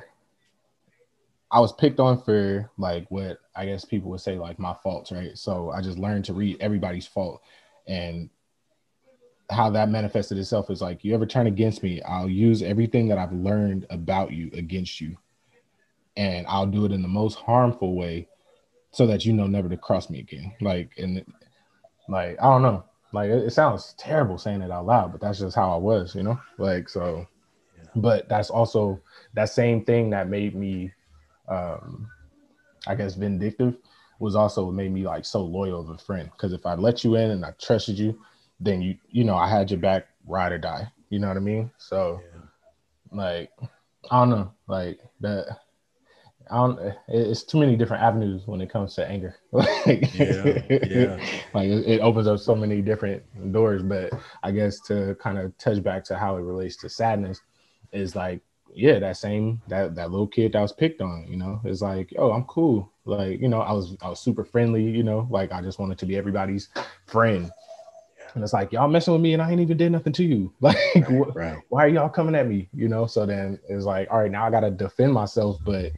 [1.52, 5.12] I was picked on for like what I guess people would say like my faults,
[5.12, 5.38] right?
[5.38, 7.42] So I just learned to read everybody's fault
[7.90, 8.30] and
[9.52, 13.18] how that manifested itself is like you ever turn against me i'll use everything that
[13.18, 15.18] i've learned about you against you
[16.16, 18.28] and i'll do it in the most harmful way
[18.92, 20.54] so that you know never to cross me again.
[20.62, 21.24] Like and
[22.08, 22.84] like i don't know.
[23.12, 26.16] Like it, it sounds terrible saying it out loud but that's just how i was
[26.16, 26.40] you know?
[26.58, 27.28] Like so
[27.78, 27.90] yeah.
[27.96, 29.02] but that's also
[29.34, 30.92] that same thing that made me
[31.48, 32.08] um
[32.88, 33.76] i guess vindictive
[34.20, 36.30] was also what made me like so loyal of a friend.
[36.32, 38.20] Because if I let you in and I trusted you,
[38.60, 40.92] then you you know I had your back ride or die.
[41.10, 41.72] You know what I mean?
[41.78, 43.18] So yeah.
[43.18, 43.52] like
[44.12, 45.58] I don't know, like that.
[46.52, 46.80] I don't.
[47.08, 49.36] It's too many different avenues when it comes to anger.
[49.52, 51.24] like, yeah, yeah.
[51.54, 53.84] like it, it opens up so many different doors.
[53.84, 57.40] But I guess to kind of touch back to how it relates to sadness
[57.92, 58.42] is like
[58.74, 62.14] yeah, that same that that little kid that was picked on, you know, it's like,
[62.18, 62.92] oh, I'm cool.
[63.06, 65.98] Like, you know, I was I was super friendly, you know, like I just wanted
[66.00, 66.70] to be everybody's
[67.08, 67.52] friend.
[68.36, 70.54] And it's like y'all messing with me and I ain't even did nothing to you.
[70.62, 71.58] Like, right, right.
[71.70, 72.70] why are y'all coming at me?
[72.74, 73.06] You know.
[73.08, 75.92] So then it's like, all right, now I gotta defend myself, but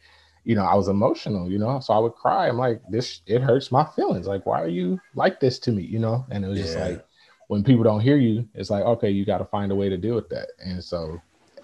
[0.44, 2.48] you know, I was emotional, you know, so I would cry.
[2.48, 4.28] I'm like, this it hurts my feelings.
[4.28, 5.84] Like, why are you like this to me?
[5.84, 6.66] You know, and it was yeah.
[6.66, 7.06] just like
[7.48, 9.98] when people don't hear you, it's like, okay, you got to find a way to
[9.98, 10.48] deal with that.
[10.60, 11.22] And so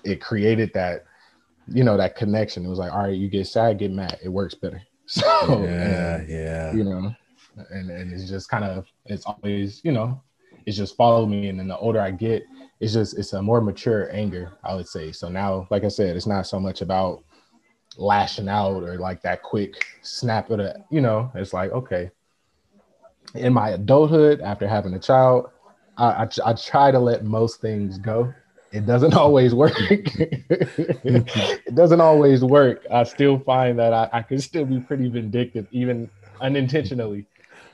[0.08, 1.04] it created that,
[1.68, 2.66] you know, that connection.
[2.66, 4.18] It was like, all right, you get sad, get mad.
[4.24, 4.82] It works better.
[5.10, 5.24] So
[5.64, 6.74] yeah, and, yeah.
[6.74, 7.16] You know,
[7.70, 10.22] and, and it's just kind of it's always, you know,
[10.66, 11.48] it's just follow me.
[11.48, 12.44] And then the older I get,
[12.82, 15.14] it's just it's a more mature anger, I would say.
[15.14, 17.24] So now, like I said, it's not so much about
[17.96, 22.12] lashing out or like that quick snap of the, you know, it's like, okay.
[23.34, 25.52] In my adulthood, after having a child,
[25.98, 28.34] I, I, I try to let most things go
[28.78, 29.74] it doesn't always work.
[29.80, 32.86] it doesn't always work.
[32.92, 36.10] I still find that I, I can still be pretty vindictive, even
[36.40, 37.26] unintentionally.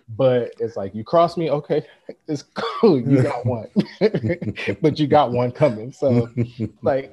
[0.10, 1.86] But it's like you cross me, okay,
[2.28, 3.00] it's cool.
[3.00, 3.68] You got one,
[4.82, 5.92] but you got one coming.
[5.94, 6.30] So,
[6.82, 7.12] like,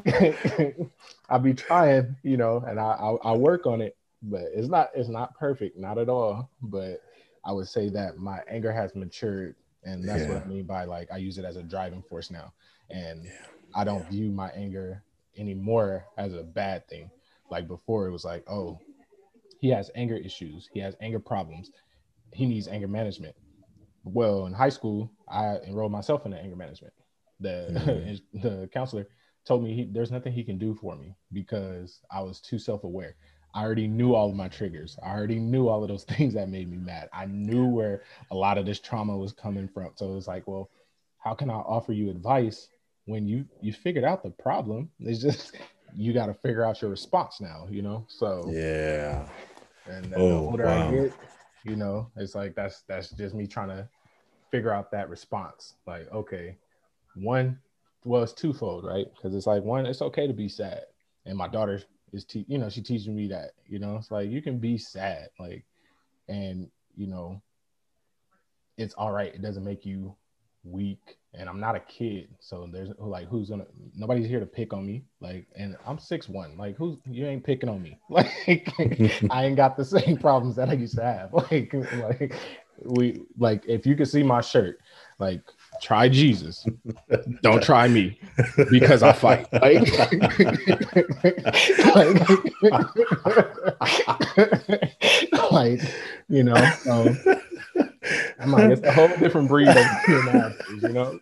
[1.29, 4.90] I'll be trying, you know, and I, I I work on it, but it's not
[4.94, 6.50] it's not perfect, not at all.
[6.62, 7.00] But
[7.44, 10.35] I would say that my anger has matured, and that's yeah.
[10.35, 12.53] what I mean by like I use it as a driving force now.
[12.90, 13.31] And yeah
[13.74, 15.02] I don't view my anger
[15.37, 17.11] anymore as a bad thing.
[17.50, 18.78] Like before, it was like, oh,
[19.59, 21.70] he has anger issues, he has anger problems,
[22.33, 23.35] he needs anger management.
[24.04, 26.94] Well, in high school, I enrolled myself in the anger management.
[27.40, 28.38] The mm-hmm.
[28.40, 29.09] the counselor
[29.44, 32.85] told me he, there's nothing he can do for me because I was too self
[32.85, 33.16] aware.
[33.52, 34.96] I already knew all of my triggers.
[35.02, 37.09] I already knew all of those things that made me mad.
[37.12, 39.90] I knew where a lot of this trauma was coming from.
[39.96, 40.70] So it was like, well,
[41.18, 42.68] how can I offer you advice
[43.11, 44.88] when you you figured out the problem?
[45.01, 45.57] It's just
[45.96, 48.07] you got to figure out your response now, you know.
[48.09, 49.27] So yeah.
[49.87, 50.88] And oh, the older wow.
[50.88, 51.14] I get,
[51.64, 53.88] you know, it's like that's that's just me trying to
[54.53, 55.75] figure out that response.
[55.87, 56.57] Like, okay,
[57.16, 57.59] one,
[58.05, 59.07] well, it's twofold, right?
[59.14, 60.83] Because it's like one, it's okay to be sad,
[61.27, 64.31] and my daughter is, te- you know, she teaching me that, you know, it's like
[64.31, 65.64] you can be sad, like,
[66.29, 67.42] and you know,
[68.79, 69.35] it's all right.
[69.35, 70.14] It doesn't make you
[70.64, 72.29] weak and I'm not a kid.
[72.40, 75.05] So there's like who's gonna nobody's here to pick on me.
[75.20, 76.57] Like and I'm six one.
[76.57, 77.99] Like who's you ain't picking on me.
[78.11, 78.73] Like
[79.31, 81.33] I ain't got the same problems that I used to have.
[81.51, 82.35] Like like
[82.85, 84.81] we like if you could see my shirt,
[85.18, 85.42] like
[85.83, 86.66] try Jesus.
[87.42, 88.18] Don't try me
[88.70, 89.46] because I fight.
[89.53, 89.87] Like,
[95.53, 95.81] like, like
[96.29, 97.18] you know, um,
[98.40, 99.76] I'm like, it's a whole different breed of
[100.82, 101.20] you know.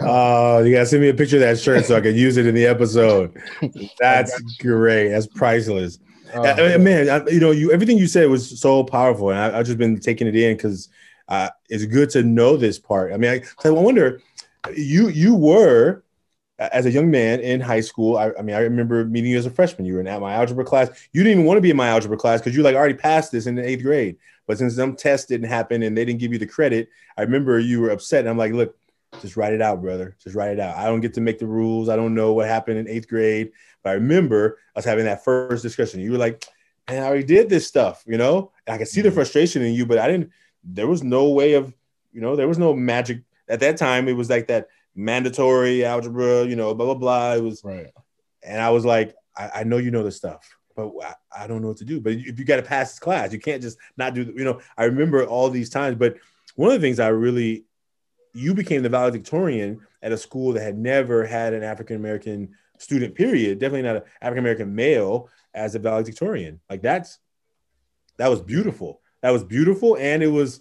[0.00, 2.46] Oh, you gotta send me a picture of that shirt so I can use it
[2.46, 3.36] in the episode.
[3.98, 5.08] That's great.
[5.08, 5.98] That's priceless.
[6.32, 9.66] Uh, man, I, you know, you everything you said was so powerful, and I, have
[9.66, 10.88] just been taking it in because
[11.28, 13.12] uh, it's good to know this part.
[13.12, 14.22] I mean, I, I wonder,
[14.74, 16.04] you you were
[16.72, 18.16] as a young man in high school.
[18.16, 19.86] I, I, mean, I remember meeting you as a freshman.
[19.86, 20.88] You were in at my algebra class.
[21.12, 23.32] You didn't even want to be in my algebra class because you like already passed
[23.32, 24.16] this in the eighth grade.
[24.46, 27.58] But since some tests didn't happen and they didn't give you the credit, I remember
[27.58, 28.20] you were upset.
[28.20, 28.76] And I'm like, look,
[29.20, 30.16] just write it out, brother.
[30.22, 30.76] Just write it out.
[30.76, 31.88] I don't get to make the rules.
[31.88, 33.52] I don't know what happened in eighth grade.
[33.82, 36.00] But I remember us having that first discussion.
[36.00, 36.44] You were like,
[36.88, 38.52] man, I already did this stuff, you know?
[38.66, 39.16] And I could see the mm-hmm.
[39.16, 40.30] frustration in you, but I didn't,
[40.64, 41.74] there was no way of,
[42.12, 43.22] you know, there was no magic.
[43.48, 47.34] At that time, it was like that mandatory algebra, you know, blah, blah, blah.
[47.34, 47.90] It was, right.
[48.42, 51.62] And I was like, I, I know you know this stuff but I, I, don't
[51.62, 52.00] know what to do.
[52.00, 54.32] But if you got to pass this class, you can't just not do.
[54.36, 55.96] You know, I remember all these times.
[55.96, 56.16] But
[56.56, 57.64] one of the things I really,
[58.34, 63.14] you became the valedictorian at a school that had never had an African American student.
[63.14, 63.58] Period.
[63.58, 66.60] Definitely not an African American male as a valedictorian.
[66.70, 67.18] Like that's
[68.18, 69.00] that was beautiful.
[69.22, 70.60] That was beautiful, and it was.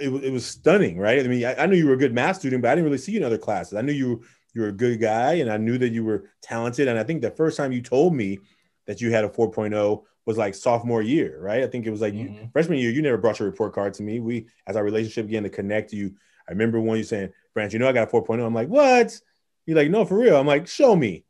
[0.00, 1.24] It, it was stunning, right?
[1.24, 2.98] I mean, I, I knew you were a good math student, but I didn't really
[2.98, 3.74] see you in other classes.
[3.74, 4.22] I knew you
[4.56, 6.88] you were a good guy, and I knew that you were talented.
[6.88, 8.38] And I think the first time you told me
[8.86, 11.62] that you had a 4.0 was like sophomore year, right?
[11.62, 12.34] I think it was like mm-hmm.
[12.34, 12.90] you, freshman year.
[12.90, 14.18] You never brought your report card to me.
[14.18, 16.14] We, as our relationship began to connect, you.
[16.48, 19.20] I remember when you saying, "Branch, you know I got a 4.0." I'm like, "What?"
[19.66, 21.24] You're like, "No, for real." I'm like, "Show me."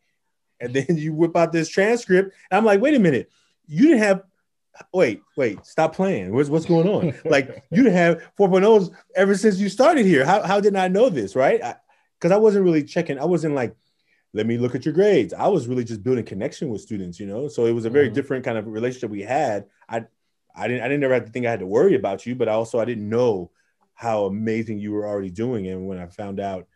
[0.60, 2.34] And then you whip out this transcript.
[2.50, 3.30] I'm like, "Wait a minute,
[3.66, 4.22] you didn't have."
[4.92, 6.32] Wait, wait, stop playing.
[6.32, 7.14] What's what's going on?
[7.24, 10.24] like you didn't have 4.0s ever since you started here.
[10.24, 11.60] How how did I know this, right?
[12.18, 13.18] Because I, I wasn't really checking.
[13.18, 13.74] I wasn't like
[14.32, 15.32] let me look at your grades.
[15.32, 17.48] I was really just building connection with students, you know.
[17.48, 18.14] So it was a very mm-hmm.
[18.14, 19.66] different kind of relationship we had.
[19.88, 20.04] I
[20.54, 22.48] I didn't I didn't ever have to think I had to worry about you, but
[22.48, 23.50] I also I didn't know
[23.94, 25.66] how amazing you were already doing.
[25.68, 26.66] And when I found out,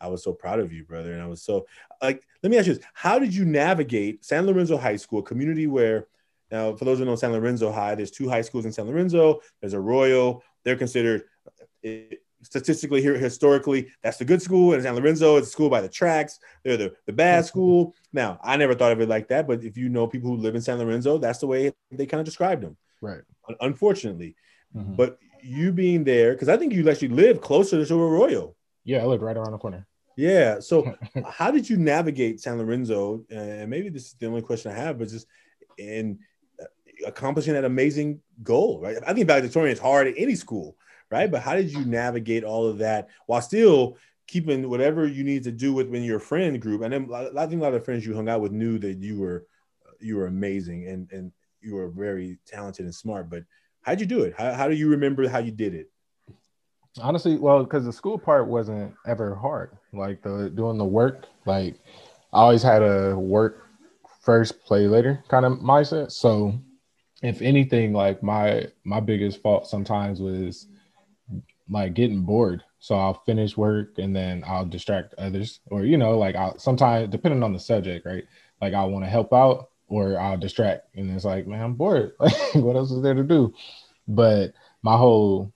[0.00, 1.12] I was so proud of you, brother.
[1.12, 1.66] And I was so
[2.02, 5.22] like, let me ask you this: How did you navigate San Lorenzo High School, a
[5.22, 6.06] community where
[6.50, 9.40] now, for those who know San Lorenzo High, there's two high schools in San Lorenzo.
[9.60, 10.42] There's Arroyo.
[10.64, 11.24] They're considered
[12.42, 14.72] statistically here historically that's the good school.
[14.72, 16.38] And san lorenzo it's a school by the tracks.
[16.64, 17.94] They're the, the bad school.
[18.12, 20.54] Now i never thought of it like that but if you know people who live
[20.54, 22.76] in san lorenzo that's the way they kind of described them.
[23.00, 23.22] Right.
[23.60, 24.36] Unfortunately.
[24.74, 24.94] Mm-hmm.
[24.94, 28.54] but you being there because i think you actually live closer to arroyo.
[28.84, 29.86] Yeah i live right around the corner.
[30.16, 30.94] Yeah so
[31.28, 33.24] how did you navigate san lorenzo?
[33.30, 35.26] And maybe this is the only question i have but just
[35.78, 36.24] in uh,
[37.06, 40.76] accomplishing that amazing goal right i think valedictorian is hard at any school
[41.10, 41.30] right?
[41.30, 43.96] But how did you navigate all of that while still
[44.26, 46.82] keeping whatever you need to do within your friend group?
[46.82, 49.18] And then I think a lot of friends you hung out with knew that you
[49.18, 49.46] were
[50.00, 53.28] you were amazing and and you were very talented and smart.
[53.28, 53.44] But
[53.82, 54.34] how'd you do it?
[54.36, 55.90] How, how do you remember how you did it?
[57.00, 59.76] Honestly, well, because the school part wasn't ever hard.
[59.92, 61.74] Like the doing the work, like
[62.32, 63.66] I always had a work
[64.22, 66.12] first, play later kind of mindset.
[66.12, 66.58] So
[67.22, 70.66] if anything, like my my biggest fault sometimes was
[71.68, 72.64] like getting bored.
[72.78, 77.10] So I'll finish work and then I'll distract others, or you know, like I'll sometimes
[77.10, 78.24] depending on the subject, right?
[78.60, 82.12] Like I want to help out or I'll distract, and it's like, man, I'm bored.
[82.20, 83.52] Like, what else is there to do?
[84.06, 85.52] But my whole,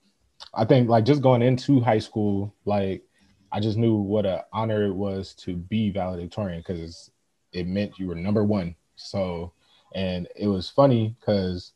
[0.52, 3.04] I think, like just going into high school, like
[3.52, 7.10] I just knew what an honor it was to be valedictorian because
[7.52, 8.74] it meant you were number one.
[8.96, 9.52] So,
[9.94, 11.72] and it was funny because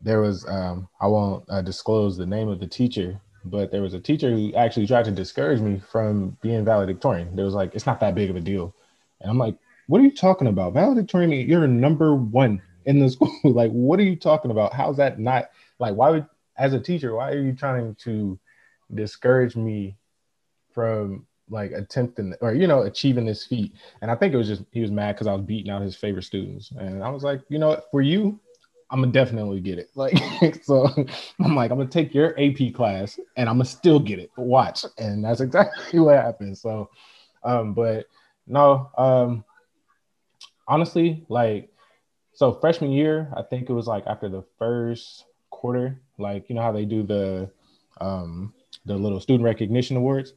[0.00, 3.94] there was um, I won't uh, disclose the name of the teacher, but there was
[3.94, 7.34] a teacher who actually tried to discourage me from being valedictorian.
[7.34, 8.74] There was like, it's not that big of a deal,
[9.20, 9.56] and I'm like,
[9.86, 10.74] what are you talking about?
[10.74, 13.32] Valedictorian, you're number one in the school.
[13.44, 14.72] like, what are you talking about?
[14.72, 15.94] How's that not like?
[15.94, 16.26] Why would
[16.58, 18.38] as a teacher, why are you trying to
[18.92, 19.96] discourage me
[20.72, 23.72] from like attempting or you know achieving this feat.
[24.02, 25.96] And i think it was just he was mad because i was beating out his
[25.96, 26.70] favorite students.
[26.78, 28.38] And i was like you know for you
[28.90, 29.90] i'm gonna definitely get it.
[29.94, 30.88] Like so
[31.44, 34.30] i'm like i'm gonna take your ap class and i'm gonna still get it.
[34.36, 34.84] Watch.
[34.98, 36.56] And that's exactly what happened.
[36.56, 36.90] So
[37.44, 38.06] um but
[38.46, 39.44] no um
[40.66, 41.70] honestly like
[42.32, 46.62] so freshman year i think it was like after the first quarter like you know
[46.62, 47.50] how they do the
[48.00, 48.52] um
[48.86, 50.32] the little student recognition awards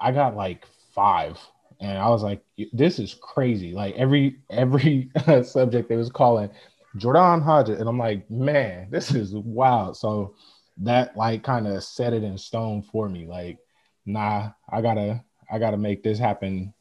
[0.00, 1.38] I got like five,
[1.80, 2.42] and I was like,
[2.72, 5.10] "This is crazy!" Like every every
[5.44, 6.50] subject they was calling
[6.96, 10.34] Jordan Hodges, and I'm like, "Man, this is wild." So
[10.78, 13.26] that like kind of set it in stone for me.
[13.26, 13.58] Like,
[14.06, 16.72] nah, I gotta I gotta make this happen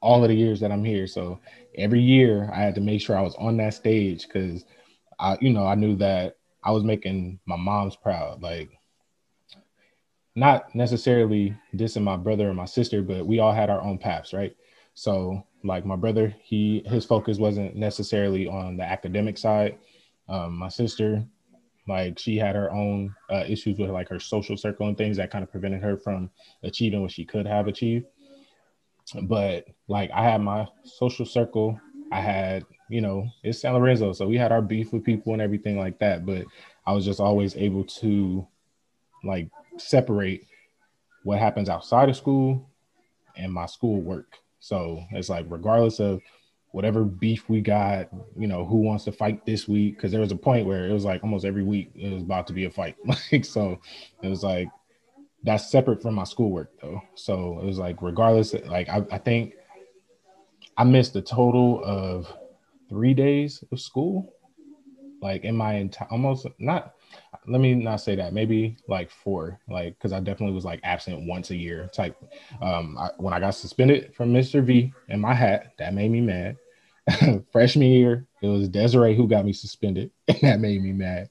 [0.00, 1.06] all of the years that I'm here.
[1.06, 1.40] So
[1.76, 4.64] every year I had to make sure I was on that stage because
[5.18, 8.42] I, you know, I knew that I was making my mom's proud.
[8.42, 8.70] Like
[10.36, 14.34] not necessarily dissing my brother or my sister, but we all had our own paths,
[14.34, 14.54] right?
[14.92, 19.78] So like my brother, he his focus wasn't necessarily on the academic side.
[20.28, 21.24] Um, my sister,
[21.88, 25.30] like she had her own uh, issues with like her social circle and things that
[25.30, 26.30] kind of prevented her from
[26.62, 28.06] achieving what she could have achieved.
[29.22, 31.80] But like I had my social circle,
[32.12, 35.40] I had you know it's San Lorenzo, so we had our beef with people and
[35.40, 36.26] everything like that.
[36.26, 36.44] But
[36.86, 38.46] I was just always able to
[39.24, 39.48] like
[39.78, 40.46] separate
[41.24, 42.70] what happens outside of school
[43.36, 44.38] and my school work.
[44.60, 46.20] So it's like, regardless of
[46.72, 49.96] whatever beef we got, you know, who wants to fight this week?
[49.96, 52.46] Because there was a point where it was like almost every week it was about
[52.48, 52.96] to be a fight.
[53.32, 53.80] Like, so
[54.22, 54.68] it was like,
[55.42, 57.00] that's separate from my schoolwork though.
[57.14, 59.54] So it was like, regardless, like, I, I think
[60.76, 62.32] I missed a total of
[62.88, 64.34] three days of school,
[65.22, 66.95] like in my entire, almost not
[67.48, 71.26] let me not say that maybe like four like because i definitely was like absent
[71.26, 72.16] once a year type
[72.60, 76.20] um I, when i got suspended from mr v and my hat that made me
[76.20, 76.56] mad.
[77.52, 81.30] Freshman year it was desiree who got me suspended and that made me mad.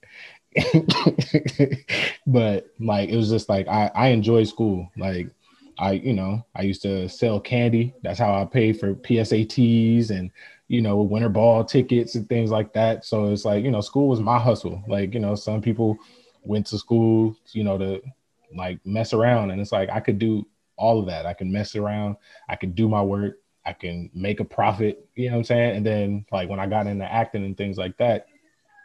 [2.27, 4.89] But like it was just like i i enjoy school.
[4.97, 5.29] Like
[5.77, 7.93] i you know i used to sell candy.
[8.03, 10.31] That's how i paid for psats and
[10.67, 13.05] you know, winter ball tickets and things like that.
[13.05, 14.83] So it's like, you know, school was my hustle.
[14.87, 15.97] Like, you know, some people
[16.43, 18.01] went to school, you know, to
[18.55, 19.51] like mess around.
[19.51, 20.45] And it's like I could do
[20.77, 21.25] all of that.
[21.25, 22.17] I can mess around,
[22.49, 25.77] I can do my work, I can make a profit, you know what I'm saying?
[25.77, 28.27] And then like when I got into acting and things like that,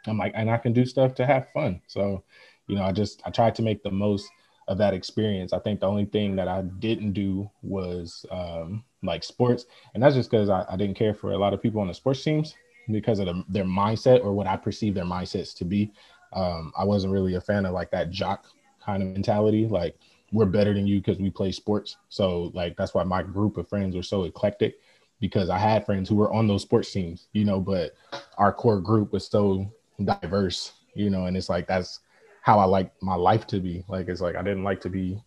[0.07, 1.81] I'm like, and I can do stuff to have fun.
[1.87, 2.23] So,
[2.67, 4.29] you know, I just I tried to make the most
[4.67, 5.53] of that experience.
[5.53, 10.15] I think the only thing that I didn't do was um like sports, and that's
[10.15, 12.55] just because I, I, didn't care for a lot of people on the sports teams
[12.91, 15.91] because of the, their mindset or what I perceive their mindsets to be.
[16.33, 18.45] Um, I wasn't really a fan of like that jock
[18.83, 19.97] kind of mentality, like
[20.31, 21.97] we're better than you because we play sports.
[22.09, 24.79] So like that's why my group of friends were so eclectic
[25.19, 27.93] because I had friends who were on those sports teams, you know, but
[28.37, 29.71] our core group was so
[30.03, 31.99] diverse, you know, and it's like that's
[32.41, 33.83] how I like my life to be.
[33.87, 35.21] Like it's like I didn't like to be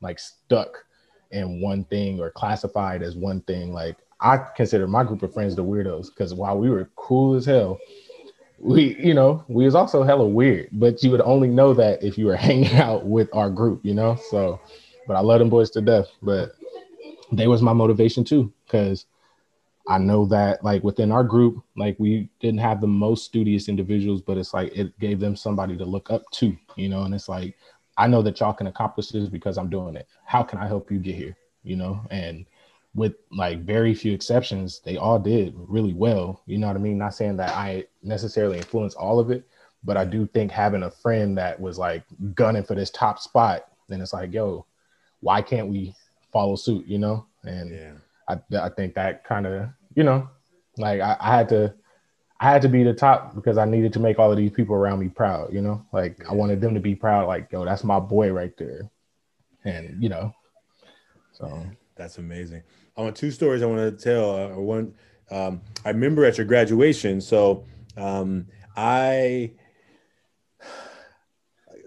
[0.00, 0.84] like stuck
[1.30, 3.72] in one thing or classified as one thing.
[3.72, 7.46] Like I consider my group of friends the weirdos because while we were cool as
[7.46, 7.78] hell,
[8.58, 10.68] we you know we was also hella weird.
[10.72, 13.94] But you would only know that if you were hanging out with our group, you
[13.94, 14.18] know.
[14.30, 14.60] So,
[15.06, 16.06] but I love them boys to death.
[16.22, 16.52] But
[17.32, 19.06] they was my motivation too because
[19.88, 24.20] I know that like within our group, like we didn't have the most studious individuals,
[24.20, 27.02] but it's like it gave them somebody to look up to, you know.
[27.02, 27.56] And it's like
[27.96, 30.06] I know that y'all can accomplish this because I'm doing it.
[30.24, 31.36] How can I help you get here?
[31.64, 32.44] You know, and
[32.94, 36.42] with like very few exceptions, they all did really well.
[36.46, 36.98] You know what I mean?
[36.98, 39.46] Not saying that I necessarily influenced all of it,
[39.84, 43.68] but I do think having a friend that was like gunning for this top spot,
[43.88, 44.66] then it's like, yo,
[45.20, 45.94] why can't we
[46.32, 46.86] follow suit?
[46.86, 47.26] You know?
[47.44, 47.92] And yeah.
[48.28, 49.68] I, I think that kind of,
[49.98, 50.30] you know,
[50.76, 51.74] like I, I had to
[52.38, 54.76] I had to be the top because I needed to make all of these people
[54.76, 55.84] around me proud, you know?
[55.92, 56.30] Like yeah.
[56.30, 58.88] I wanted them to be proud, like, yo, that's my boy right there.
[59.64, 60.32] And you know,
[61.32, 62.62] so that's amazing.
[62.96, 64.36] I want two stories I want to tell.
[64.36, 64.94] Uh, one,
[65.32, 67.20] um, I remember at your graduation.
[67.20, 67.64] So
[67.96, 68.46] um,
[68.76, 69.50] I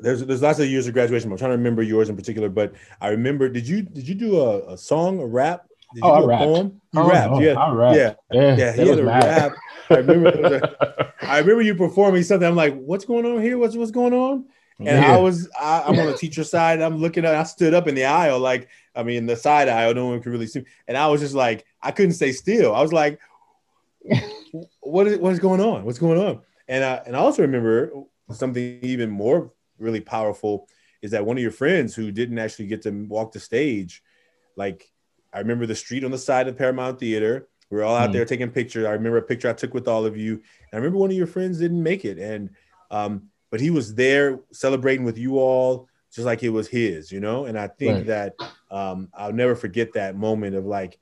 [0.01, 1.31] there's there's lots of years of graduation.
[1.31, 3.47] I'm trying to remember yours in particular, but I remember.
[3.47, 6.81] Did you did you do a, a song, a rap Did oh, do a poem?
[6.95, 7.33] Oh, you oh, rapped.
[7.33, 7.53] Oh, yeah.
[7.53, 7.97] I rapped.
[7.97, 8.13] Yeah.
[8.31, 8.57] Yeah.
[8.57, 8.73] Yeah.
[8.73, 9.23] He had a mad.
[9.23, 9.53] rap.
[9.89, 10.75] I remember.
[11.21, 12.47] I remember you performing something.
[12.47, 13.57] I'm like, what's going on here?
[13.57, 14.45] What's what's going on?
[14.85, 15.15] And yeah.
[15.15, 16.81] I was, I, am on the teacher side.
[16.81, 19.93] I'm looking at, I stood up in the aisle, like, I mean, the side aisle,
[19.93, 20.63] no one could really see.
[20.87, 22.73] And I was just like, I couldn't stay still.
[22.73, 23.19] I was like,
[24.79, 25.85] what is, what is going on?
[25.85, 26.41] What's going on?
[26.67, 27.91] And I, and I also remember
[28.31, 30.67] something even more really powerful
[31.01, 34.01] is that one of your friends who didn't actually get to walk the stage,
[34.55, 34.91] like,
[35.33, 37.47] I remember the street on the side of Paramount Theater.
[37.69, 38.13] We were all out mm.
[38.13, 38.85] there taking pictures.
[38.85, 40.33] I remember a picture I took with all of you.
[40.33, 42.17] And I remember one of your friends didn't make it.
[42.17, 42.49] And,
[42.89, 47.19] um, but he was there celebrating with you all just like it was his, you
[47.19, 47.45] know.
[47.45, 48.07] And I think right.
[48.07, 48.35] that
[48.69, 50.99] um, I'll never forget that moment of like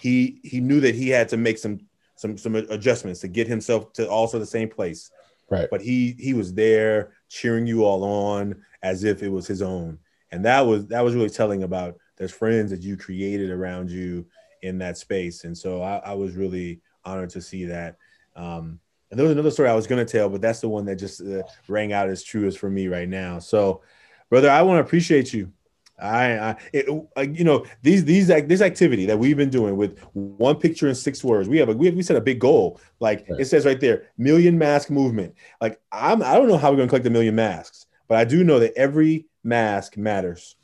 [0.00, 1.80] he he knew that he had to make some
[2.16, 5.10] some some adjustments to get himself to also the same place.
[5.48, 5.68] Right.
[5.70, 9.98] But he he was there cheering you all on as if it was his own,
[10.32, 14.26] and that was that was really telling about there's friends that you created around you
[14.62, 17.96] in that space, and so I, I was really honored to see that.
[18.34, 20.84] Um, and there was another story I was going to tell, but that's the one
[20.86, 23.38] that just uh, rang out as true as for me right now.
[23.38, 23.82] So,
[24.30, 25.52] brother, I want to appreciate you.
[25.98, 29.76] I, I it, uh, you know, these these like this activity that we've been doing
[29.76, 31.48] with one picture in six words.
[31.48, 32.80] We have a we, have, we set a big goal.
[33.00, 33.40] Like right.
[33.40, 35.34] it says right there, million mask movement.
[35.60, 38.24] Like I'm I don't know how we're going to collect a million masks, but I
[38.24, 40.55] do know that every mask matters.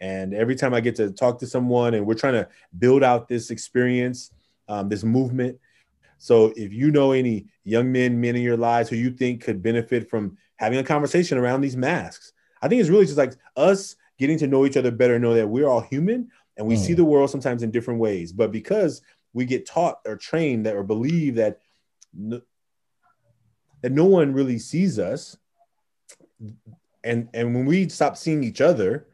[0.00, 2.48] And every time I get to talk to someone, and we're trying to
[2.78, 4.30] build out this experience,
[4.68, 5.58] um, this movement
[6.22, 9.62] so if you know any young men, men in your lives who you think could
[9.62, 13.96] benefit from having a conversation around these masks, I think it's really just like us
[14.18, 16.78] getting to know each other better, know that we're all human and we mm.
[16.78, 18.34] see the world sometimes in different ways.
[18.34, 19.00] But because
[19.32, 21.60] we get taught or trained that or believe that
[22.12, 22.42] no,
[23.80, 25.38] that no one really sees us,
[27.02, 29.06] and and when we stop seeing each other,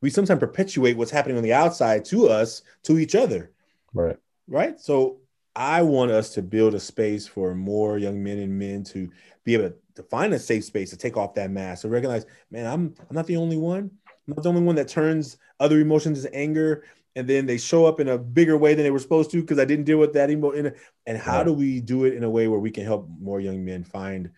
[0.00, 3.52] we sometimes perpetuate what's happening on the outside to us to each other.
[3.92, 4.16] Right.
[4.48, 4.80] Right.
[4.80, 5.18] So
[5.54, 9.10] I want us to build a space for more young men and men to
[9.44, 12.66] be able to find a safe space to take off that mask, to recognize, man,
[12.66, 13.90] I'm I'm not the only one.
[14.28, 16.84] I'm not the only one that turns other emotions into anger,
[17.16, 19.58] and then they show up in a bigger way than they were supposed to because
[19.58, 20.72] I didn't deal with that emotion.
[21.06, 23.64] And how do we do it in a way where we can help more young
[23.64, 24.30] men find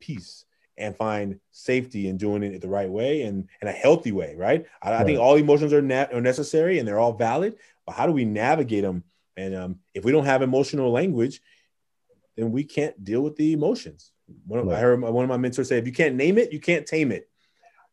[0.00, 0.44] peace
[0.78, 4.66] and find safety in doing it the right way and in a healthy way, right?
[4.82, 5.00] I, right.
[5.00, 7.56] I think all emotions are, na- are necessary and they're all valid,
[7.86, 9.04] but how do we navigate them
[9.36, 11.40] and um, if we don't have emotional language,
[12.36, 14.12] then we can't deal with the emotions.
[14.46, 14.76] One of, right.
[14.76, 17.12] I heard one of my mentors say, if you can't name it, you can't tame
[17.12, 17.28] it.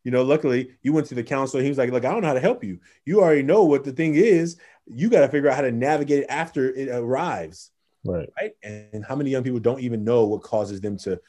[0.04, 1.62] You know, luckily you went to the counselor.
[1.62, 2.80] He was like, look, I don't know how to help you.
[3.06, 4.58] You already know what the thing is.
[4.86, 7.72] You got to figure out how to navigate it after it arrives.
[8.06, 8.30] Right.
[8.40, 8.54] Right.
[8.64, 11.20] And how many young people don't even know what causes them to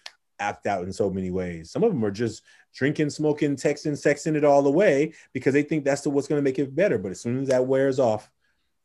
[0.40, 1.70] act out in so many ways?
[1.70, 2.42] Some of them are just
[2.74, 6.44] drinking, smoking, texting, sexing it all away because they think that's the, what's going to
[6.44, 6.98] make it better.
[6.98, 8.30] But as soon as that wears off,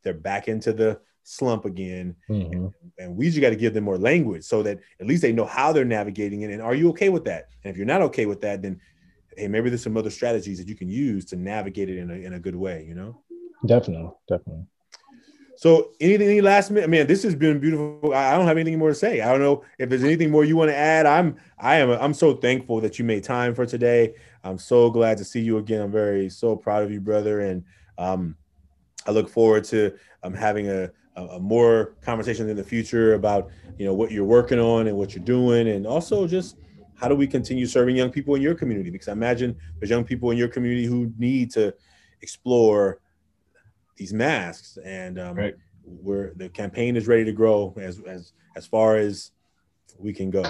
[0.03, 2.15] they're back into the slump again.
[2.29, 2.53] Mm-hmm.
[2.53, 5.33] And, and, we just got to give them more language so that at least they
[5.33, 6.51] know how they're navigating it.
[6.51, 7.49] And are you okay with that?
[7.63, 8.79] And if you're not okay with that, then
[9.35, 12.13] hey, maybe there's some other strategies that you can use to navigate it in a,
[12.13, 13.21] in a good way, you know?
[13.65, 14.65] Definitely, definitely.
[15.57, 16.85] So anything any last minute?
[16.85, 18.13] I mean, this has been beautiful.
[18.13, 19.21] I don't have anything more to say.
[19.21, 21.05] I don't know if there's anything more you want to add.
[21.05, 24.15] I'm I am I'm so thankful that you made time for today.
[24.43, 25.81] I'm so glad to see you again.
[25.81, 27.41] I'm very so proud of you, brother.
[27.41, 27.63] And
[27.97, 28.35] um
[29.07, 29.93] I look forward to
[30.23, 34.59] um having a a, more conversations in the future about you know what you're working
[34.59, 36.57] on and what you're doing, and also just
[36.95, 38.89] how do we continue serving young people in your community?
[38.89, 41.73] Because I imagine there's young people in your community who need to
[42.21, 42.99] explore
[43.95, 45.55] these masks, and um, right.
[45.83, 49.31] we're the campaign is ready to grow as as as far as
[49.97, 50.43] we can go.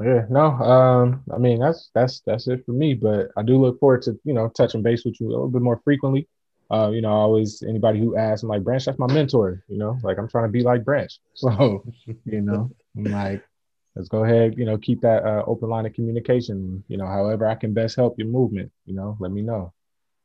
[0.00, 2.94] Yeah, no, um, I mean that's that's that's it for me.
[2.94, 5.62] But I do look forward to you know touching base with you a little bit
[5.62, 6.28] more frequently.
[6.70, 9.98] Uh, you know, always anybody who asks, I'm like, Branch, that's my mentor, you know,
[10.02, 11.10] like I'm trying to be like Branch.
[11.34, 11.82] So,
[12.26, 13.42] you know, I'm like,
[13.96, 16.84] let's go ahead, you know, keep that uh, open line of communication.
[16.88, 19.72] You know, however I can best help your movement, you know, let me know.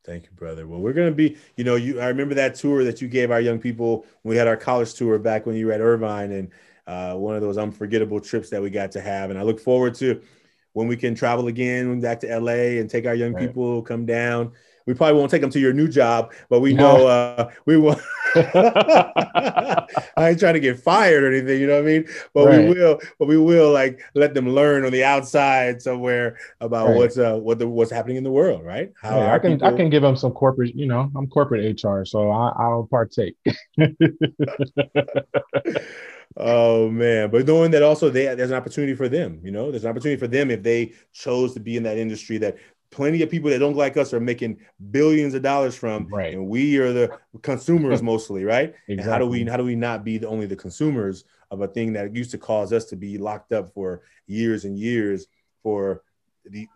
[0.06, 0.68] Thank you, brother.
[0.68, 3.40] Well, we're gonna be, you know, you I remember that tour that you gave our
[3.40, 6.52] young people when we had our college tour back when you were at Irvine and
[6.88, 9.30] uh, one of those unforgettable trips that we got to have.
[9.30, 10.22] And I look forward to
[10.74, 13.48] when we can travel again back to LA and take our young right.
[13.48, 14.52] people, come down
[14.86, 18.00] we probably won't take them to your new job, but we know uh, we will.
[18.36, 19.86] I
[20.18, 22.08] ain't trying to get fired or anything, you know what I mean?
[22.34, 22.68] But right.
[22.68, 26.98] we will, but we will like let them learn on the outside somewhere about right.
[26.98, 28.92] what's uh what the what's happening in the world, right?
[29.02, 29.68] How I can people...
[29.68, 33.36] I can give them some corporate, you know, I'm corporate HR, so I, I'll partake.
[36.38, 39.84] oh man but knowing that also they, there's an opportunity for them you know there's
[39.84, 42.58] an opportunity for them if they chose to be in that industry that
[42.94, 44.60] plenty of people that don't like us are making
[44.92, 46.34] billions of dollars from, right.
[46.34, 48.74] and we are the consumers mostly, right?
[48.88, 48.94] Exactly.
[48.94, 51.68] And how do we how do we not be the only the consumers of a
[51.68, 55.28] thing that used to cause us to be locked up for years and years
[55.62, 56.04] for
[56.46, 56.68] the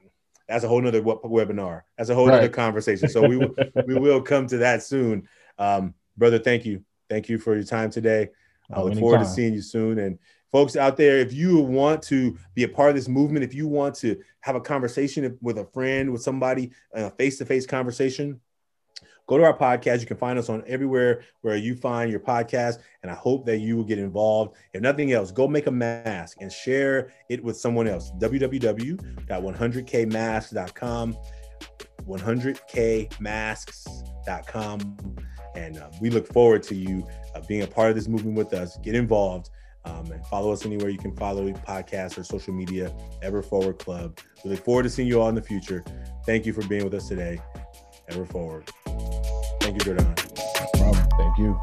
[0.47, 1.81] that's a whole nother webinar.
[1.97, 2.39] That's a whole right.
[2.39, 3.09] other conversation.
[3.09, 3.37] So we
[3.85, 5.27] we will come to that soon.
[5.59, 6.83] Um, brother, thank you.
[7.09, 8.29] Thank you for your time today.
[8.71, 9.99] I look forward to seeing you soon.
[9.99, 10.19] And
[10.51, 13.67] folks out there, if you want to be a part of this movement, if you
[13.67, 18.39] want to have a conversation with a friend, with somebody, a face to face conversation,
[19.27, 20.01] go to our podcast.
[20.01, 22.79] You can find us on everywhere where you find your podcast.
[23.03, 24.55] And I hope that you will get involved.
[24.73, 28.11] If nothing else, go make a mask and share it with someone else.
[28.19, 31.17] www.100kmasks.com.
[32.07, 34.97] 100kmasks.com.
[35.55, 38.53] And uh, we look forward to you uh, being a part of this movement with
[38.53, 38.77] us.
[38.77, 39.49] Get involved.
[39.87, 44.19] Um, and follow us anywhere you can follow podcasts or social media, Ever Forward Club.
[44.43, 45.83] We look forward to seeing you all in the future.
[46.25, 47.39] Thank you for being with us today.
[48.09, 48.69] Ever Forward.
[49.61, 50.05] Thank you, Jordan.
[50.05, 51.07] No problem.
[51.17, 51.59] Thank you.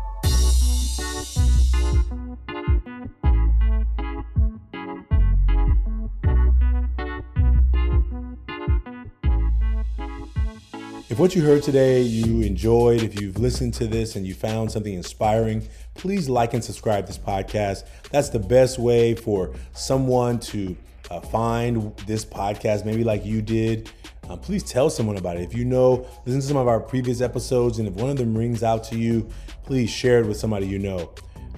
[11.11, 14.73] If what you heard today you enjoyed, if you've listened to this and you found
[14.73, 17.85] something inspiring, please like and subscribe this podcast.
[18.11, 20.77] That's the best way for someone to
[21.11, 23.91] uh, find this podcast, maybe like you did
[24.29, 25.43] um, please tell someone about it.
[25.43, 28.37] If you know, listen to some of our previous episodes, and if one of them
[28.37, 29.29] rings out to you,
[29.65, 31.13] please share it with somebody you know.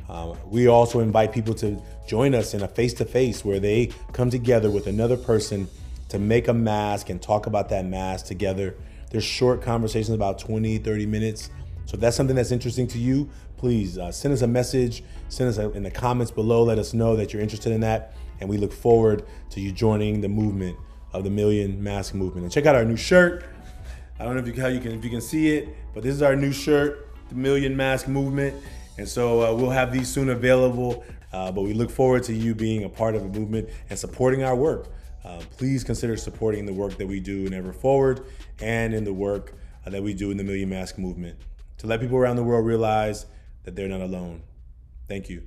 [0.08, 3.90] Um, we also invite people to join us in a face to face where they
[4.12, 5.68] come together with another person
[6.08, 8.76] to make a mask and talk about that mask together.
[9.10, 11.50] There's short conversations about 20, 30 minutes.
[11.86, 15.48] So if that's something that's interesting to you, please uh, send us a message, send
[15.48, 18.14] us a, in the comments below, let us know that you're interested in that.
[18.40, 20.76] And we look forward to you joining the movement
[21.12, 22.44] of the Million Mask Movement.
[22.44, 23.44] And check out our new shirt.
[24.18, 26.14] I don't know if you, how you can if you can see it, but this
[26.14, 28.54] is our new shirt, the Million Mask Movement.
[28.98, 31.04] And so uh, we'll have these soon available.
[31.32, 34.42] Uh, but we look forward to you being a part of the movement and supporting
[34.42, 34.88] our work.
[35.24, 38.24] Uh, please consider supporting the work that we do in Ever Forward
[38.60, 39.54] and in the work
[39.84, 41.36] that we do in the Million Mask Movement
[41.78, 43.26] to let people around the world realize
[43.66, 44.42] that they're not alone.
[45.08, 45.42] Thank you.